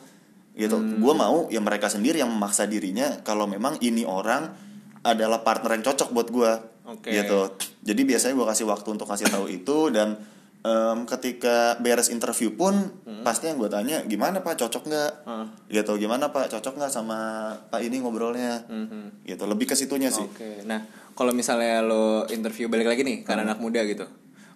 [0.52, 0.76] gitu.
[0.76, 1.00] Hmm.
[1.00, 4.52] gue mau ya mereka sendiri yang memaksa dirinya kalau memang ini orang
[5.00, 6.52] adalah partner yang cocok buat gue
[6.86, 7.10] Oke.
[7.10, 7.40] gitu.
[7.82, 10.14] Jadi biasanya gue kasih waktu untuk kasih tahu itu dan
[10.62, 14.54] em, ketika beres interview pun pasti yang gue tanya gimana pak?
[14.60, 15.12] Cocok nggak?
[15.26, 15.46] Hmm.
[15.66, 15.98] gitu.
[15.98, 16.52] Gimana pak?
[16.52, 17.18] Cocok nggak sama
[17.66, 18.62] pak ini ngobrolnya?
[18.68, 19.26] Mhm.
[19.26, 19.42] gitu.
[19.48, 20.22] Lebih ke situnya sih.
[20.22, 20.86] Oke, nah
[21.16, 24.06] kalau misalnya lo interview balik lagi nih karena anak muda gitu,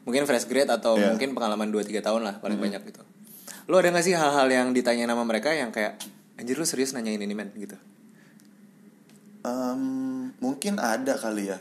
[0.06, 1.10] mungkin fresh grade atau Iya.
[1.10, 3.02] mungkin pengalaman 2-3 tahun lah paling banyak gitu.
[3.66, 5.98] Lo ada gak sih hal-hal yang ditanya nama mereka yang kayak
[6.38, 7.74] anjir lu serius nanyain ini men gitu?
[9.42, 9.80] Em,
[10.38, 11.58] mungkin ada kali ya.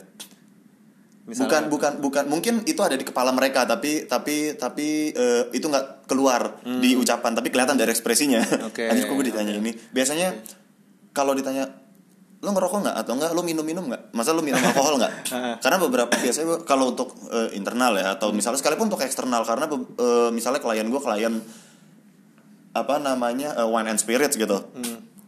[1.26, 2.24] Misalnya- bukan bukan bukan.
[2.30, 7.34] Mungkin itu ada di kepala mereka tapi tapi tapi eh, itu nggak keluar di ucapan
[7.34, 8.42] tapi kelihatan dari ekspresinya.
[8.42, 8.70] Hmm.
[8.70, 9.62] Oke, Anjir, gue ditanya oke.
[9.66, 9.70] ini?
[9.90, 10.38] Biasanya
[11.10, 11.66] kalau ditanya
[12.38, 12.96] lo ngerokok nggak?
[13.02, 14.14] Atau enggak lo minum minum nggak?
[14.14, 15.12] Masa lo minum alkohol nggak?
[15.66, 20.30] Karena beberapa biasanya kalau untuk eh, internal ya atau misalnya sekalipun untuk eksternal karena eh,
[20.30, 21.34] misalnya klien gue klien
[22.76, 24.60] apa namanya eh, wine and spirits gitu.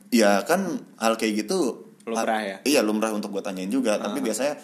[0.08, 0.60] Ya kan
[0.96, 2.16] hal kayak gitu Hmm.
[2.16, 2.56] Lumrah ya?
[2.62, 3.96] Iya lumrah untuk gue tanyain juga.
[3.96, 4.56] Tapi biasanya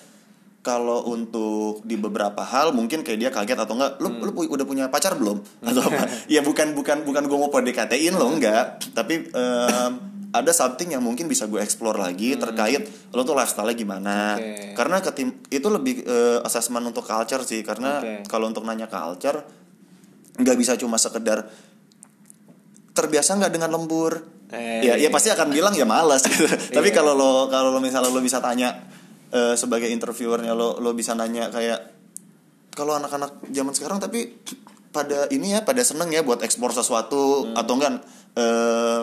[0.61, 4.65] kalau untuk di beberapa hal mungkin kayak dia kaget atau enggak lu lu pu- udah
[4.65, 5.45] punya pacar belum?
[5.61, 6.09] Atau apa?
[6.33, 8.81] Ya bukan bukan bukan gue mau PDKT-in lo enggak.
[8.91, 9.93] Tapi em,
[10.33, 12.81] ada something yang mungkin bisa gue explore lagi terkait
[13.13, 14.35] lo tuh lifestyle gimana.
[14.35, 14.73] Oke.
[14.73, 17.61] karena ketim itu lebih eh, assessment untuk culture sih.
[17.61, 18.25] Karena Oke.
[18.25, 19.45] kalau untuk nanya culture
[20.35, 21.45] nggak bisa cuma sekedar
[22.95, 24.23] terbiasa nggak dengan lembur?
[24.49, 26.47] Eh, ya ya pasti akan bilang ya malas gitu.
[26.47, 26.95] Tapi Iya.
[26.95, 28.71] kalau lo kalau lo misalnya lo bisa tanya
[29.29, 31.91] eh, sebagai interviewernya lo lo bisa nanya kayak
[32.71, 34.39] kalau anak-anak zaman sekarang tapi
[34.91, 37.59] pada ini ya pada seneng ya buat ekspor sesuatu Hmm.
[37.59, 37.93] atau enggak
[38.35, 39.01] eh,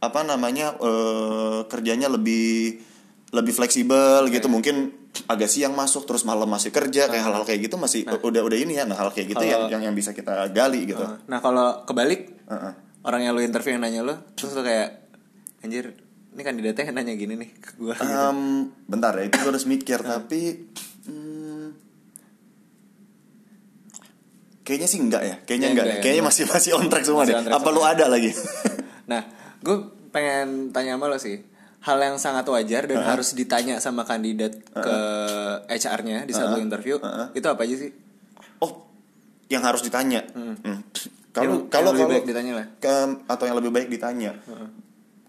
[0.00, 2.82] apa namanya eh, kerjanya lebih
[3.30, 4.50] lebih fleksibel gitu.
[4.50, 4.90] Mungkin
[5.26, 8.74] agak siang masuk terus malam masih kerja kayak hal-hal kayak gitu masih udah udah ini
[8.74, 11.02] ya nah hal kayak gitu Kalau- yang, yang yang bisa kita gali gitu.
[11.26, 12.72] Nah kalau kebalik Heeh.
[13.04, 15.00] Orang yang lo interview yang nanya lo terus lo kayak
[15.64, 15.92] anjir
[16.30, 18.06] ini kandidatnya nanya gini nih ke gue gitu.
[18.06, 20.62] Em, bentar ya, itu gue harus mikir tapi
[21.10, 21.66] hmm,
[24.62, 25.90] kayaknya sih enggak ya, kayaknya Kayaknya enggak, enggak deh.
[25.90, 26.36] ya, kayaknya enggak.
[26.38, 27.50] masih masih on track semua Masih deh.
[27.50, 28.30] Apa lu ada lagi?
[29.10, 29.26] Nah,
[29.58, 29.76] gue
[30.14, 31.42] pengen tanya sama lo sih,
[31.82, 34.96] hal yang sangat wajar dan harus ditanya sama kandidat ke
[35.66, 37.02] HR-nya di saat lo interview,
[37.34, 37.90] itu apa aja sih?
[38.62, 38.86] oh,
[39.50, 40.22] yang harus ditanya.
[40.30, 40.54] Hmm.
[41.40, 42.66] Kalau Yang- kalau yang lebih kalau baik ditanya lah.
[42.76, 44.30] ke- atau yang lebih baik ditanya.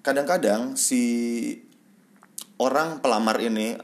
[0.02, 1.04] Kadang-kadang si
[2.58, 3.78] orang pelamar ini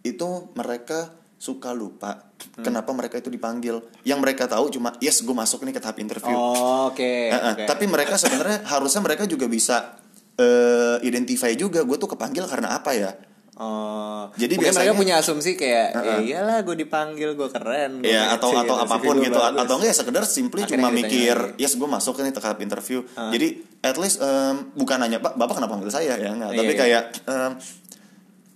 [0.00, 2.60] itu mereka suka lupa Hmm.
[2.62, 3.80] kenapa mereka itu dipanggil.
[4.02, 6.32] Yang mereka tahu cuma yes gue masuk nih ke tahap interview.
[6.32, 7.00] Oh, oke.
[7.00, 7.64] Eh, eh, oke.
[7.64, 9.96] Tapi mereka sebenarnya harusnya mereka juga bisa
[10.34, 13.14] eh identify juga gue tuh kepanggil karena apa ya
[13.54, 18.02] Oh, Jadi mungkin biasanya- mereka punya asumsi kayak ya iyalah gue dipanggil gue keren.
[18.02, 19.62] gua ya atau atau CV apa pun gitu bagus.
[19.62, 21.54] atau enggak ya sekedar simply Akhirnya cuma mikir tanya.
[21.56, 23.48] yes gue masuk ke nih tahap interview jadi
[23.80, 26.80] at least em, bukan nanya pak bapak kenapa panggil saya ya enggak Iya, tapi iya.
[26.80, 27.52] kayak em,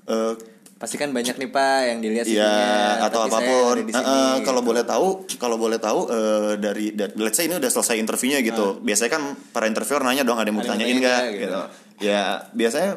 [0.09, 0.35] eh,
[0.79, 4.63] Pasti kan banyak nih pak yang dilihat ya CV-nya, atau apa pun sini, eh, kalau
[4.63, 4.69] gitu.
[4.69, 5.07] boleh tahu
[5.37, 9.23] kalau boleh tahu eh, dari, dari let's say ini udah selesai interviewnya gitu biasanya kan
[9.49, 11.47] para interviewer nanya dong ada yang mau Ada yang ditanyain tanya nggak nggak, gitu.
[11.47, 11.63] gitu.
[12.01, 12.91] ya biasanya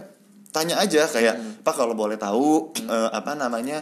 [0.51, 1.53] tanya aja kayak Hmm.
[1.59, 3.81] pak kalau boleh tahu eh, apa namanya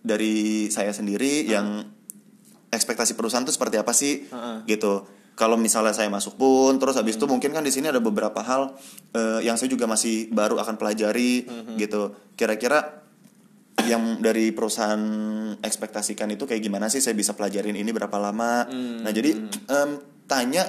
[0.00, 1.50] dari saya sendiri Hmm.
[1.50, 1.66] yang
[2.68, 4.24] ekspektasi perusahaan itu seperti apa sih?
[4.24, 4.56] Heeh.
[4.68, 5.04] gitu.
[5.32, 8.74] Kalau misalnya saya masuk pun terus habis itu mungkin kan di sini ada beberapa hal
[9.12, 12.10] eh, yang saya juga masih baru akan pelajari gitu.
[12.34, 13.06] Kira-kira
[13.80, 14.98] yang dari perusahaan
[15.56, 16.98] ekspektasikan itu kayak gimana sih?
[16.98, 18.66] Saya bisa pelajarin ini berapa lama?
[19.00, 19.90] Nah jadi em,
[20.26, 20.66] tanya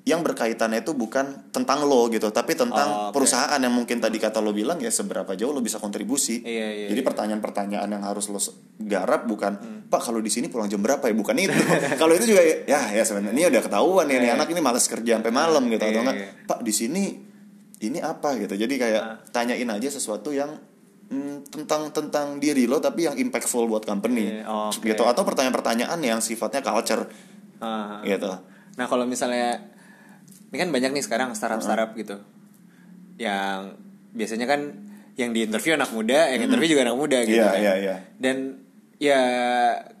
[0.00, 3.12] yang berkaitannya itu bukan tentang lo gitu tapi Oh, tentang oke.
[3.12, 6.86] perusahaan yang mungkin tadi kata lo bilang ya seberapa jauh lo bisa kontribusi Iya, iya,
[6.88, 7.06] jadi iya.
[7.06, 8.40] pertanyaan-pertanyaan yang harus lo
[8.78, 11.52] garap bukan pak kalau di sini pulang jam berapa ya bukan itu
[11.94, 14.34] kalau itu juga ya ya sebenarnya ini udah ketahuan ya nih Iya.
[14.34, 16.28] anak ini malas kerja sampai malam gitu atau Iya, enggak iya.
[16.46, 17.04] pak di sini
[17.78, 19.16] ini apa gitu jadi kayak Ah.
[19.28, 20.56] tanyain aja sesuatu yang
[21.06, 24.80] mm, tentang tentang diri lo tapi yang impactful buat company Iya, oke.
[24.82, 27.04] gitu atau pertanyaan-pertanyaan yang sifatnya culture
[27.58, 28.00] Ah.
[28.02, 28.32] gitu
[28.74, 29.58] Nah kalau misalnya
[30.48, 32.16] ini kan banyak nih sekarang startup startup gitu,
[33.20, 33.76] yang
[34.14, 34.60] biasanya kan
[35.18, 37.58] yang di interview anak muda, yang interview juga anak muda gitu Iya, kan.
[37.58, 37.94] iya, iya.
[38.16, 38.62] Dan
[39.02, 39.20] ya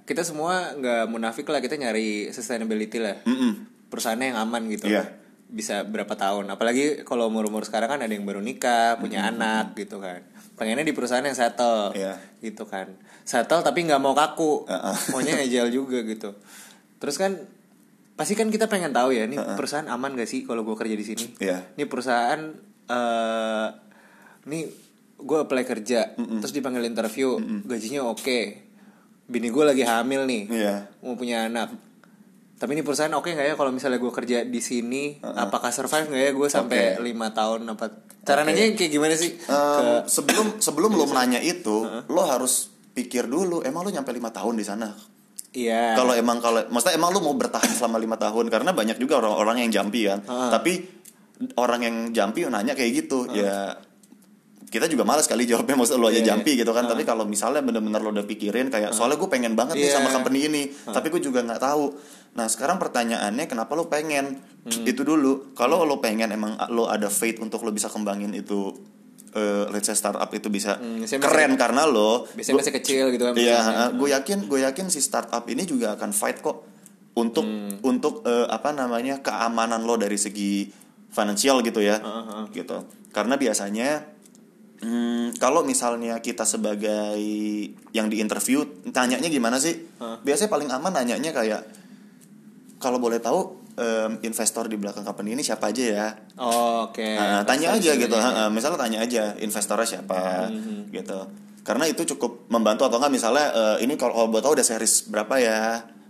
[0.06, 3.66] kita semua nggak munafik lah kita nyari sustainability lah, Mm-mm.
[3.90, 4.86] perusahaannya yang aman gitu.
[4.88, 5.10] Iya.
[5.48, 6.46] Bisa berapa tahun?
[6.54, 10.22] Apalagi kalau umur-umur sekarang kan ada yang baru nikah, punya anak gitu kan.
[10.54, 12.14] Pengennya di perusahaan yang settle, Iya.
[12.40, 12.94] gitu kan.
[13.26, 14.96] Settle tapi nggak mau kaku, Uh-uh.
[15.12, 16.30] maunya agile juga gitu.
[17.02, 17.42] Terus kan
[18.18, 21.06] pasti kan kita pengen tahu ya, ini perusahaan aman gak sih kalau gue kerja di
[21.06, 21.24] sini?
[21.38, 21.78] Iya.
[21.78, 22.40] Ini perusahaan,
[22.90, 23.68] eh
[24.50, 24.66] ini
[25.18, 28.38] gue apply kerja, terus dipanggil interview, gajinya oke,
[29.24, 30.74] bini gue lagi hamil nih, Iya.
[31.06, 31.70] mau punya anak.
[32.58, 36.22] Tapi ini perusahaan oke nggak ya kalau misalnya gue kerja di sini, apakah survive nggak
[36.26, 37.86] ya gue sampai lima tahun apa?
[38.26, 38.50] Cara Oke.
[38.50, 39.30] nanya kayak gimana sih?
[39.46, 42.66] Em, sebelum sebelum lo nanya itu lo harus
[42.98, 44.90] pikir dulu emang lo nyampe lima tahun di sana
[45.48, 45.96] Iya.
[45.96, 49.64] kalau emang kalau maksudnya emang lu mau bertahan selama lima tahun karena banyak juga orang-orang
[49.64, 50.20] yang jampi kan.
[50.20, 50.50] Heeh.
[50.52, 50.72] tapi
[51.56, 53.78] orang yang jampi nanya kayak gitu ya
[54.68, 56.84] kita juga malas kali jawabnya maksud lo aja Iya, jampi gitu kan.
[56.84, 59.96] Tapi kalau misalnya bener-bener lo udah pikirin kayak soalnya gue pengen banget nih Iya.
[59.96, 61.84] sama company ini tapi gue juga nggak tahu.
[62.36, 64.44] Nah sekarang pertanyaannya kenapa lo pengen?
[64.68, 64.84] Hmm.
[64.84, 65.56] itu dulu.
[65.56, 68.76] Kalau lo pengen emang lo ada faith untuk lo bisa kembangin itu
[69.30, 73.22] eh, let's say startup itu bisa Hmm, keren karena lo biasanya lo- masih kecil gitu
[73.22, 73.34] kan.
[73.34, 73.58] Iya,
[73.92, 76.64] gue yakin, gue yakin si startup ini juga akan fight kok
[77.14, 77.82] untuk Hmm.
[77.82, 80.70] untuk eh, apa namanya keamanan lo dari segi
[81.08, 82.84] finansial gitu ya, Heeh, gitu.
[83.10, 84.04] Karena biasanya
[84.78, 87.18] hmm, kalau misalnya kita sebagai
[87.90, 89.74] yang di interview, tanyanya gimana sih?
[89.98, 91.62] Biasanya paling aman nanyanya kayak
[92.78, 96.06] kalau boleh tahu em, investor di belakang company ini siapa aja ya?
[96.36, 97.06] Oh, Oke.
[97.14, 98.46] Nah, tanya Pasti aja gitu, ha.
[98.48, 100.90] misalnya tanya aja investornya siapa, Hmm.
[100.90, 101.18] gitu.
[101.62, 105.34] Karena itu cukup membantu atau enggak misalnya eh, ini kalau buat tahu udah series berapa
[105.38, 105.60] ya?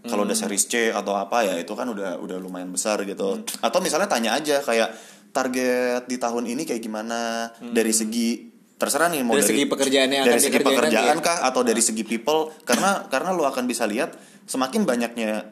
[0.01, 0.45] Kalau udah Hmm.
[0.47, 3.37] series C atau apa ya itu kan udah udah lumayan besar gitu.
[3.37, 3.45] Hmm.
[3.61, 4.89] Atau misalnya tanya aja kayak
[5.29, 9.43] target di tahun ini kayak gimana dari segi terserah nih mau Hmm.
[9.43, 11.27] Dari segi pekerjaannya dari segi dikerjain pekerjaan nanti ya?
[11.27, 14.15] kah atau dari segi people karena karena lo akan bisa lihat
[14.47, 15.51] semakin banyaknya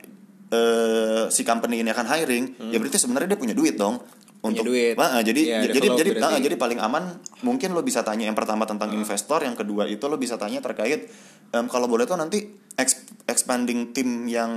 [0.48, 3.98] eh, si company ini akan hiring ya berarti sebenarnya dia punya duit dong
[4.38, 4.70] untuk Hmm.
[4.70, 4.94] duit.
[4.94, 6.22] Wah, jadi Iya, jadi jadi berarti.
[6.28, 7.04] ah, jadi paling aman
[7.40, 11.10] mungkin lo bisa tanya yang pertama tentang investor yang kedua itu lo bisa tanya terkait
[11.48, 14.52] em, kalau boleh tuh nanti ex- expanding tim yang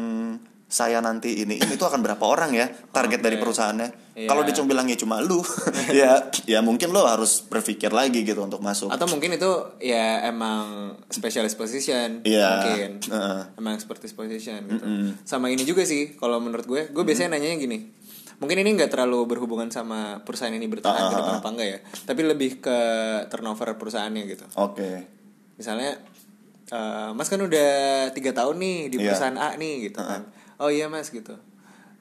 [0.70, 3.26] saya nanti ini ini itu akan berapa orang ya target Oke.
[3.26, 4.28] dari perusahaannya Iya.
[4.28, 5.40] kalau dia cuma bilangnya cuma lu
[5.96, 9.48] ya ya mungkin lo harus berpikir lagi gitu untuk masuk Atau mungkin itu
[9.80, 12.90] ya emang specialist position Iya, mungkin.
[13.02, 13.42] heeh.
[13.56, 14.84] Emang expertise position gitu.
[14.84, 15.24] Mm-mm.
[15.24, 17.80] Sama ini juga sih kalau menurut gue, gue biasanya nanyanya gini.
[18.38, 21.40] Mungkin ini nggak terlalu berhubungan sama perusahaan ini bertahan Ah, ke ah, depan ah.
[21.40, 21.80] apa enggak ya.
[22.04, 22.78] Tapi lebih ke
[23.28, 24.46] turnover perusahaannya gitu.
[24.54, 24.90] oke
[25.56, 25.96] Misalnya
[26.68, 27.72] eh, Mas kan udah
[28.12, 29.06] tiga tahun nih di Iya.
[29.08, 30.28] perusahaan A nih gitu kan.
[30.60, 31.36] Oh iya Mas gitu.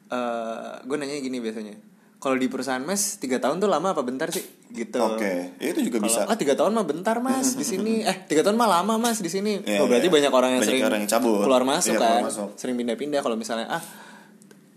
[0.08, 1.78] Eh gue nanya gini biasanya.
[2.18, 4.42] Kalau di perusahaan Mas tiga tahun tuh lama apa bentar sih?
[4.68, 5.00] Gitu.
[5.00, 8.44] oke itu juga Kalau bisa ah tiga tahun mah bentar mas di sini eh tiga
[8.44, 10.12] tahun mah lama mas di sini Iya, oh berarti iya.
[10.12, 11.40] banyak orang yang Banyak sering orang yang cabut.
[11.40, 12.48] keluar masuk keluar kan masuk.
[12.52, 13.80] sering pindah-pindah kalau misalnya ah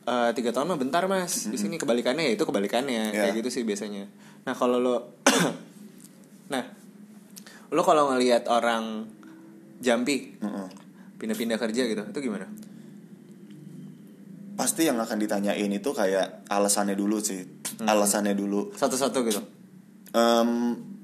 [0.07, 3.19] eh, tiga tahun mah bentar mas di sini kebalikannya ya itu kebalikannya Iya.
[3.27, 4.07] kayak gitu sih biasanya
[4.41, 4.95] nah kalau lo
[6.53, 6.63] nah
[7.67, 9.11] lo kalau ngelihat orang
[9.77, 10.39] jampi
[11.17, 12.47] pindah-pindah kerja gitu itu gimana
[14.55, 17.41] pasti yang akan ditanyain itu kayak alasannya dulu sih.
[17.81, 18.71] Alasannya dulu.
[18.75, 19.41] Satu-satu gitu?
[20.11, 20.49] Em,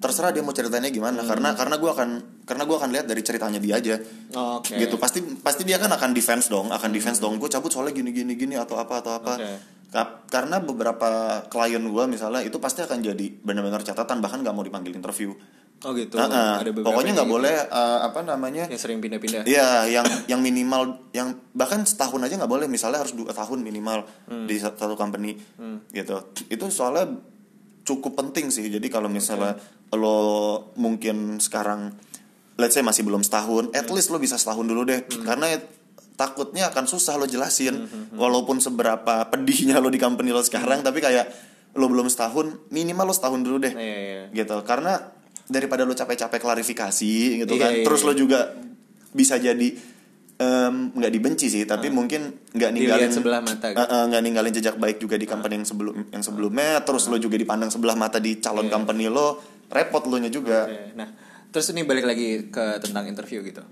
[0.04, 2.10] terserah dia mau ceritanya gimana karena karena gue akan
[2.44, 3.96] karena gue akan lihat dari ceritanya dia aja.
[4.36, 4.76] Oh, Oke.
[4.76, 5.00] gitu.
[5.00, 7.40] Pasti pasti dia kan akan defense dong akan defense dong.
[7.40, 9.40] Gue cabut soalnya gini gini gini atau apa atau apa.
[9.88, 14.68] Ka- karena beberapa klien gue misalnya itu pasti akan jadi benar-benar catatan bahkan nggak mau
[14.68, 15.32] dipanggil interview
[15.78, 16.18] Oh gitu.
[16.18, 18.74] Nah, Ada beberapa pokoknya nggak kayak boleh eh, apa namanya gitu.
[18.74, 19.44] yang sering pindah-pindah.
[19.46, 22.66] Iya, yang yang minimal yang bahkan setahun aja nggak boleh.
[22.66, 24.50] Misalnya harus dua tahun minimal Hmm.
[24.50, 25.38] di satu company
[25.92, 26.18] gitu.
[26.48, 27.06] Itu soalnya
[27.86, 28.66] cukup penting sih.
[28.66, 29.54] Jadi kalau misalnya
[29.94, 30.18] lo
[30.76, 31.94] mungkin sekarang
[32.58, 35.06] let's say masih belum setahun, at least lo bisa setahun dulu deh.
[35.06, 35.24] Hmm.
[35.24, 35.62] Karena
[36.18, 37.86] takutnya akan susah lo jelasin.
[38.12, 41.30] Walaupun seberapa pedihnya lo di company lo sekarang, tapi kayak
[41.78, 43.78] lo belum setahun, minimal lo setahun dulu deh Hmm.
[43.80, 44.24] Iya, iya.
[44.34, 45.14] gitu karena
[45.48, 48.08] daripada lo capek-capek klarifikasi gitu Iya, kan iya, terus iya.
[48.08, 48.40] lo juga
[49.12, 49.68] bisa jadi
[50.38, 53.82] nggak dibenci sih tapi mungkin nggak ninggalin sebelah mata gitu.
[53.82, 57.18] Eh, eh, nggak ninggalin jejak baik juga di company yang sebelum yang sebelumnya terus lo
[57.18, 58.74] juga dipandang sebelah mata di calon Iya.
[58.78, 59.42] company lo
[59.74, 61.10] repot lo nya juga Oke, Nah,
[61.50, 63.66] terus ini balik lagi ke tentang interview gitu.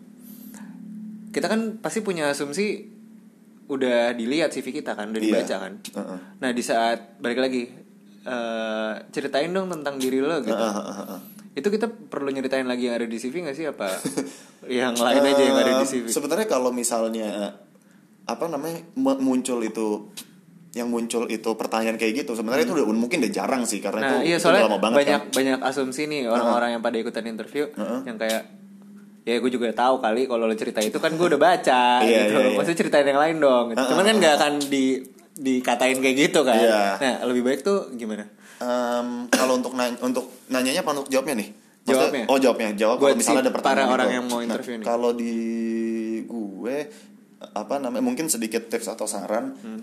[1.29, 2.87] Kita kan pasti punya asumsi
[3.69, 5.29] udah dilihat CV kita kan, udah Iya.
[5.45, 5.73] dibaca kan.
[5.85, 6.19] Heeh.
[6.41, 7.69] Nah, di saat balik lagi
[8.25, 10.65] eh, ceritain dong tentang diri lo gitu.
[11.53, 13.87] Itu kita perlu nyeritain lagi yang ada di CV gak sih apa
[14.67, 16.05] yang lain aja yang ada di CV?
[16.05, 17.55] Sebenarnya kalau misalnya
[18.25, 20.09] apa namanya mu- muncul itu
[20.73, 24.11] yang muncul itu pertanyaan kayak gitu sebenarnya itu udah mungkin udah jarang sih karena Nah,
[24.11, 25.31] itu, iya itu soalnya udah lama banget banyak kan.
[25.31, 27.99] banyak asumsi nih orang-orang yang pada ikutan interview Heeh.
[28.03, 28.43] yang kayak
[29.23, 32.35] ya gue juga tahu kali kalau lo cerita itu kan gue udah baca Iya, gitu.
[32.35, 32.57] iya, iya.
[32.59, 33.65] Maksudnya ceritain yang lain dong.
[33.71, 33.83] gitu.
[33.87, 34.85] Cuman kan nggak akan di
[35.35, 36.55] dikatain kayak gitu kan.
[36.55, 36.83] Iya.
[36.97, 38.23] Nah, lebih baik tuh gimana?
[38.55, 41.49] Em, kalau untuk nanya, untuk nanyanya apa untuk jawabnya nih?
[41.85, 42.25] Maksudnya- Jawabnya.
[42.25, 42.97] Oh jawabnya jawab.
[42.97, 44.17] Buat kalau misalnya si ada pertanyaan para orang gitu.
[44.17, 44.85] yang mau interview nih.
[44.85, 45.33] Kalau di
[46.23, 46.77] gue
[47.45, 49.53] apa namanya mungkin sedikit tips atau saran.
[49.55, 49.81] Hmm.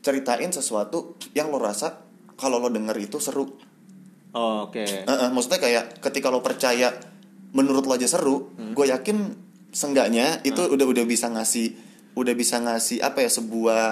[0.00, 2.00] Ceritain sesuatu yang lo rasa
[2.34, 3.44] kalau lo denger itu seru.
[4.32, 4.84] Oh, Oke.
[4.84, 6.92] Eh, eh, maksudnya kayak ketika lo percaya
[7.50, 8.72] menurut lo aja seru, Hmm.
[8.72, 9.16] gue yakin
[9.70, 11.74] senggaknya itu udah udah bisa ngasih
[12.10, 13.84] udah bisa ngasih apa ya sebuah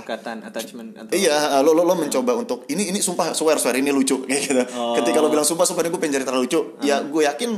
[0.00, 3.90] Ikatan attachment atau Iya, lo lo lo mencoba untuk ini ini sumpah swear swear ini
[3.90, 4.62] lucu kayak gitu.
[4.72, 4.94] Oh.
[4.94, 7.50] Ketika lo bilang sumpah sumpah ini gue pengen cerita lucu, ya gue yakin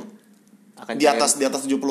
[0.78, 1.84] akan di cair- atas di atas 70%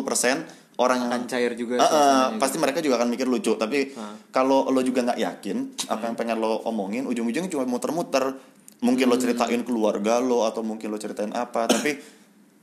[0.79, 3.53] orang yang akan cair juga Ah, ah, suasananya pasti mereka juga akan mikir lucu.
[3.53, 4.17] Tapi Ah.
[4.29, 8.35] kalau lo juga nggak yakin apa yang pengen lo omongin, ujung-ujungnya cuma muter-muter.
[8.79, 11.99] Mungkin lo ceritain keluarga lo atau mungkin lo ceritain apa, tapi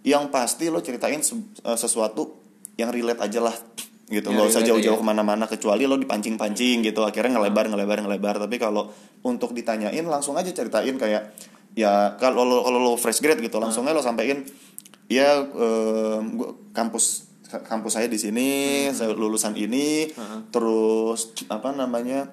[0.02, 2.34] yang pasti lo ceritain eh, sesuatu
[2.74, 3.54] yang relate aja lah
[4.06, 4.30] gitu.
[4.30, 5.00] Yang nggak usah relate jauh-jauh ya.
[5.02, 7.00] ke mana-mana kecuali lo dipancing-pancing gitu.
[7.02, 8.34] Akhirnya ngelebar ngelebar ngelebar.
[8.46, 8.90] Tapi kalau
[9.26, 11.34] untuk ditanyain langsung aja ceritain kayak
[11.76, 14.46] ya kalau lo kalau lo fresh grade gitu langsung aja lo sampein
[15.12, 18.48] ya gua kampus kampus saya di sini
[18.94, 20.10] saya lulusan ini.
[20.54, 22.30] Terus apa namanya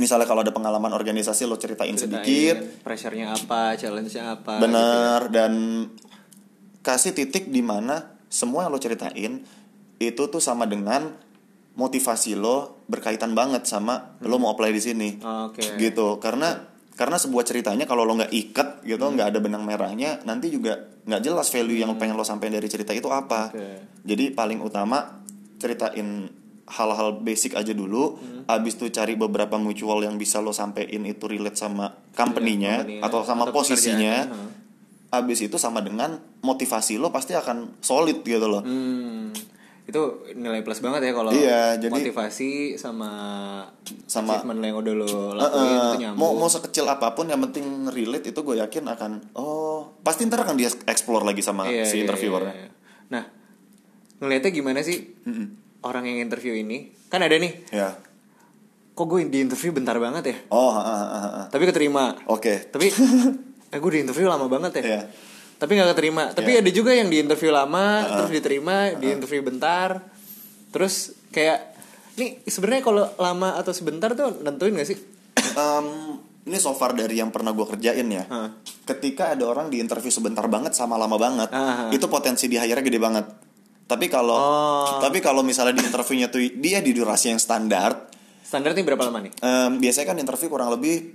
[0.00, 2.56] misalnya kalau ada pengalaman organisasi lo ceritain, ceritain sedikit.
[2.80, 4.56] pressure-nya apa, challenge-nya apa.
[4.56, 4.60] gitu ya.
[4.64, 5.52] benar dan
[6.80, 9.44] kasih titik di mana semua yang lo ceritain
[10.02, 11.14] itu tuh sama dengan
[11.72, 15.08] motivasi lo berkaitan banget sama lo mau apply di sini.
[15.22, 15.64] Oh, Oke.
[15.78, 16.18] gitu.
[16.18, 19.16] Karena karena sebuah ceritanya kalau lo nggak ikat gitu Hmm.
[19.16, 22.92] nggak ada benang merahnya nanti juga nggak jelas value yang pengen lo sampein dari cerita
[22.92, 23.48] itu apa.
[23.48, 24.04] Oke.
[24.04, 25.22] jadi paling utama
[25.56, 26.28] ceritain
[26.68, 28.18] hal-hal basic aja dulu.
[28.20, 28.30] Hmm.
[28.42, 33.22] abis itu cari beberapa mutual yang bisa lo sampein itu relate sama company-nya company-nya, atau
[33.22, 34.14] sama atau posisinya.
[35.12, 38.64] abis itu sama dengan motivasi lo pasti akan solid gitu loh.
[38.64, 39.30] Hmm,
[39.82, 39.98] itu
[40.32, 43.10] nilai plus banget ya kalau Iya, jadi- motivasi sama
[44.06, 46.18] Sama- achievement yang udah lo lakuin eh, itu nyambung.
[46.18, 50.42] mau mau sekecil apa pun yang penting relate itu gue yakin akan oh pasti ntar
[50.42, 52.68] akan dia explore lagi sama Iya, si iya, interviewer iya, iya.
[53.10, 53.24] Nah,
[54.18, 55.18] ngelihatnya gimana sih
[55.80, 56.94] orang yang interview ini?
[57.08, 57.98] Kan ada nih, ya
[58.92, 61.42] kok gue di interview bentar banget ya, oh ha, ha, ha, ha.
[61.48, 62.12] tapi keterima.
[62.24, 62.86] oke Tapi,
[63.72, 64.82] eh gue di interview lama banget ya.
[64.86, 65.00] Iya.
[65.62, 66.24] Tapi nggak keterima.
[66.28, 66.58] Tapi Iya.
[66.58, 70.02] ada juga yang di interview lama, terus diterima, di interview bentar,
[70.68, 71.70] terus kayak,
[72.14, 74.98] nih sebenarnya kalau lama atau sebentar tuh nentuin gak sih?
[75.54, 75.86] Em,
[76.42, 78.50] ini so far dari yang pernah gue kerjain ya Hah.
[78.84, 81.86] ketika ada orang di interview sebentar banget sama lama banget Ah.
[81.88, 83.26] itu potensi di hire gede banget
[83.84, 84.98] tapi kalau Oh.
[84.98, 88.10] tapi kalau misalnya di interviewnya tuh dia di durasi yang standar
[88.42, 89.32] Standar nih berapa lama nih?
[89.36, 91.14] em, biasanya kan interview kurang lebih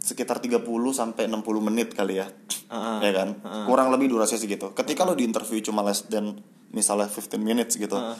[0.00, 2.26] sekitar 30 sampai 60 menit kali ya
[2.66, 2.98] Ah, ah.
[2.98, 3.28] ya kan
[3.64, 7.94] kurang lebih durasinya segitu ketika lo di interview cuma less than misalnya 15 minutes gitu
[7.94, 8.16] Ah.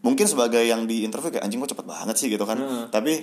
[0.00, 2.86] mungkin sebagai yang di interview kayak anjing kok cepet banget sih gitu kan Ah.
[2.88, 3.18] tapi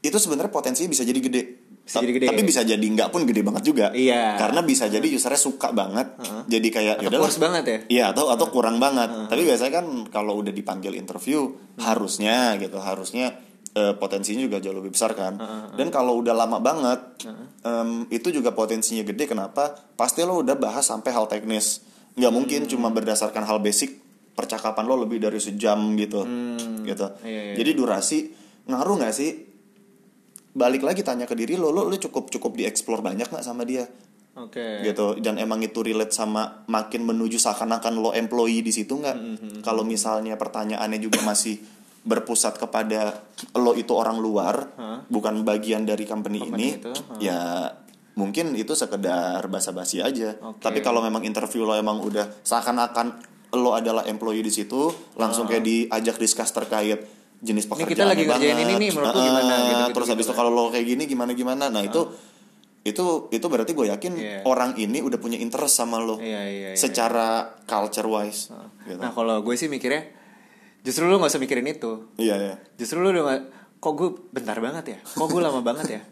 [0.00, 1.42] itu sebenarnya potensinya bisa jadi gede
[1.80, 2.26] Bisa jadi gede.
[2.26, 4.34] tapi bisa jadi nggak pun gede banget juga Iya.
[4.34, 7.78] karena bisa jadi usernya suka banget jadi kayak "Yaudahlah." kurus banget ya?
[7.86, 9.28] Iya atau atau kurang banget.
[9.28, 13.36] Tapi biasanya kan kalau udah dipanggil interview harusnya gitu harusnya
[13.74, 15.34] eh, potensinya juga jauh lebih besar kan.
[15.74, 17.26] Dan kalau udah lama banget
[17.66, 19.26] em, itu juga potensinya gede.
[19.26, 19.74] Kenapa?
[19.98, 21.82] Pasti lo udah bahas sampai hal teknis.
[22.14, 23.98] Nggak mungkin cuma berdasarkan hal basic
[24.34, 26.22] percakapan lo lebih dari sejam gitu.
[26.86, 27.06] Gitu.
[27.26, 27.54] Iya, iya.
[27.58, 28.30] jadi durasi
[28.70, 29.30] ngaruh nggak sih?
[30.54, 33.86] Balik lagi tanya ke diri lo lo, lo cukup cukup dieksplor banyak nggak sama dia?
[34.34, 34.82] Oke.
[34.82, 35.14] gitu.
[35.22, 39.14] Dan emang itu relate sama makin menuju seakan-akan lo employee di situ nggak?
[39.14, 39.54] Mm-hmm.
[39.62, 41.62] kalau misalnya pertanyaannya juga masih
[42.04, 45.00] berpusat kepada lo itu orang luar Hah?
[45.08, 47.16] bukan bagian dari company, Company ini itu, hah.
[47.18, 47.38] ya
[48.14, 50.60] mungkin itu sekedar basa-basi aja Oke.
[50.60, 53.18] tapi kalau memang interview lo emang udah seakan-akan
[53.54, 57.00] lo adalah employee di situ langsung kayak diajak discuss terkait
[57.40, 57.74] jenis Ah.
[57.74, 59.54] Ini pekerjaan kita lagi ngerjain ini nih, menurut gimana?
[59.58, 62.00] Gitu-gitu terus habis gitu itu kalau lo kayak gini gimana gimana nah itu
[62.82, 64.38] itu itu berarti gue yakin Iya.
[64.44, 66.76] orang ini udah punya interest sama lo Iya, iya, iya.
[66.76, 68.52] secara culture wise
[68.84, 69.00] gitu.
[69.00, 70.04] Nah kalau gue sih mikirnya
[70.84, 72.12] justru lu nggak usah mikirin itu.
[72.14, 73.40] iya iya Justru lu udah
[73.76, 76.02] kok gue bentar banget ya, kok gue lama banget ya.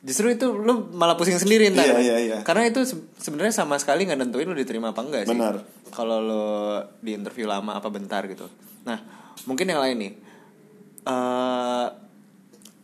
[0.00, 1.84] Justru itu lu malah pusing sendiri ntar.
[1.84, 2.38] Iya, iya, iya.
[2.40, 5.32] Karena itu se- sebenarnya sama sekali nggak nentuin lu diterima apa enggak sih.
[5.32, 5.60] Benar.
[5.90, 6.44] Kalau lo
[6.98, 8.48] di interview lama apa bentar gitu.
[8.82, 8.96] Nah
[9.44, 10.12] mungkin yang lain nih.
[11.02, 11.86] eh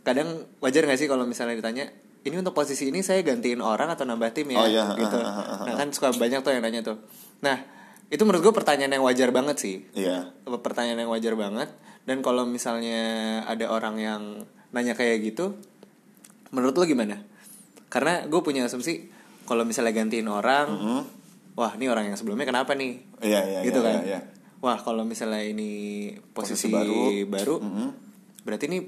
[0.00, 1.84] kadang wajar nggak sih kalau misalnya ditanya
[2.22, 4.84] ini untuk posisi ini saya gantiin orang atau nambah tim ya Oh, iya.
[4.94, 5.16] gitu.
[5.16, 5.64] Ah, ah, ah.
[5.64, 6.96] Nah kan suka banyak tuh yang nanya tuh.
[7.40, 7.60] Nah
[8.06, 9.76] itu menurut gue pertanyaan yang wajar banget sih.
[9.92, 10.30] Iya.
[10.46, 11.68] Pertanyaan yang wajar banget.
[12.02, 13.02] Dan kalau misalnya
[13.42, 14.22] ada orang yang
[14.70, 15.58] nanya kayak gitu
[16.50, 17.18] menurut lo gimana?
[17.86, 19.10] Karena gue punya asumsi
[19.42, 21.00] kalau misalnya gantiin orang Mhm.
[21.54, 23.02] wah ini orang yang sebelumnya kenapa nih?
[23.20, 23.94] Iya iya gitu iya, kan?
[23.96, 24.20] iya, iya.
[24.56, 25.70] wah kalau misalnya ini
[26.32, 27.22] posisi, Posisi baru.
[27.24, 27.86] baru, Mhm.
[28.42, 28.78] berarti ini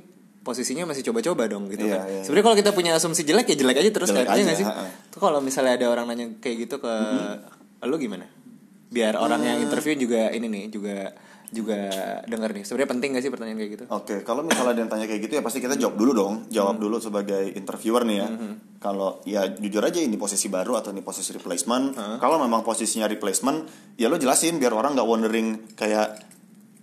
[0.41, 2.09] posisinya masih coba-coba dong gitu Iya, kan?
[2.09, 4.43] iya, sebenarnya kalau kita punya asumsi jelek ya jelek aja terus Jelek kan iya aja,
[4.49, 4.67] nggak sih?
[5.09, 7.85] tuh kalau misalnya ada orang nanya kayak gitu ke Mhm.
[7.85, 8.27] lo gimana
[8.89, 10.97] biar orang yang interview juga ini nih juga
[11.49, 11.81] juga
[12.29, 15.09] denger nih sebenarnya penting gak sih pertanyaan kayak gitu Oke, kalau misalnya ada yang tanya
[15.09, 18.29] kayak gitu ya pasti kita jawab dulu dong, jawab dulu sebagai interviewer nih ya.
[18.79, 21.97] Kalau ya jujur aja ini posisi baru atau ini posisi replacement.
[22.21, 23.65] Kalau memang posisinya replacement,
[23.97, 26.21] ya lo jelasin biar orang nggak wondering kayak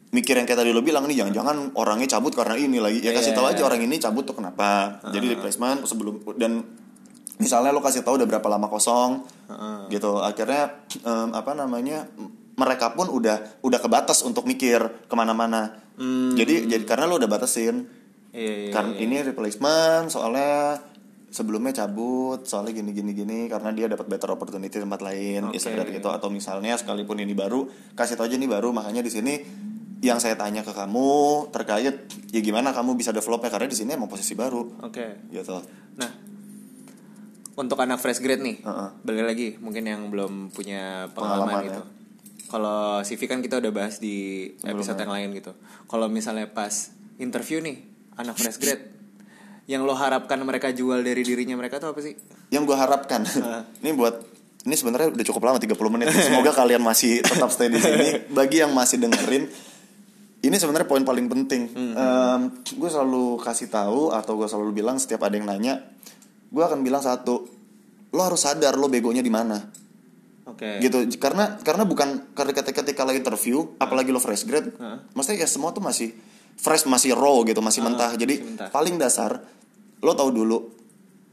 [0.09, 2.99] mikir yang kayak tadi lo bilang nih jangan-jangan orangnya cabut karena ini lagi.
[2.99, 3.37] Ya kasih Iya.
[3.37, 4.97] tahu aja orang ini cabut tuh kenapa.
[5.05, 6.65] Jadi replacement sebelum dan
[7.37, 9.27] misalnya lo kasih tahu udah berapa lama kosong
[9.91, 10.19] gitu.
[10.21, 12.09] Akhirnya em, apa namanya
[12.55, 15.83] mereka pun udah udah kebatas untuk mikir ke mana-mana.
[16.35, 17.87] Jadi jadi karena lo udah batasin.
[18.35, 20.75] iya, iya, Karena ini replacement soalnya
[21.31, 25.87] sebelumnya cabut soalnya gini gini gini karena dia dapat better opportunity tempat lain ya sekedar
[25.91, 26.07] gitu.
[26.11, 29.39] Atau misalnya sekalipun ini baru kasih tau aja ini baru makanya di sini
[30.03, 31.95] yang saya tanya ke kamu terkait
[32.31, 33.51] ya gimana kamu bisa developnya?
[33.51, 34.83] Karena di sini emang posisi baru.
[34.83, 35.31] Oke.
[35.31, 35.55] Gitu.
[35.99, 36.34] Nah
[37.55, 38.89] untuk anak fresh grade nih Heeh.
[39.01, 41.81] balik lagi mungkin yang belum punya pengalaman, Pengalaman, gitu.
[41.81, 41.85] ya.
[42.45, 44.15] kalau CV kan kita udah bahas di
[44.61, 45.01] episode Sebelumnya.
[45.01, 45.51] yang lain gitu.
[45.85, 47.79] Kalau misalnya pas interview nih
[48.15, 48.83] anak fresh grade
[49.65, 52.13] yang lo harapkan mereka jual dari dirinya mereka tuh apa sih?
[52.51, 53.25] Yang gue harapkan.
[53.81, 54.15] Ini buat
[54.61, 56.09] ini sebenarnya udah cukup lama 30 menit.
[56.11, 58.17] Semoga kalian masih tetap stay di sini.
[58.37, 59.45] Bagi yang masih dengerin
[60.41, 61.69] ini sebenarnya poin paling penting.
[62.73, 65.81] Gue selalu kasih tahu atau gue selalu bilang setiap ada yang nanya
[66.55, 67.43] gue akan bilang satu
[68.15, 69.59] lo harus sadar lo begonya di mana.
[70.47, 70.79] Oke.
[70.79, 74.97] Gitu karena karena bukan karena ketika ketika lo interview apalagi lo fresh grade Heeh.
[75.11, 76.15] maksudnya ya semua tuh masih
[76.55, 78.15] fresh masih raw gitu masih mentah.
[78.15, 78.69] jadi masih mentah.
[78.71, 79.43] paling dasar
[79.99, 80.57] lo tahu dulu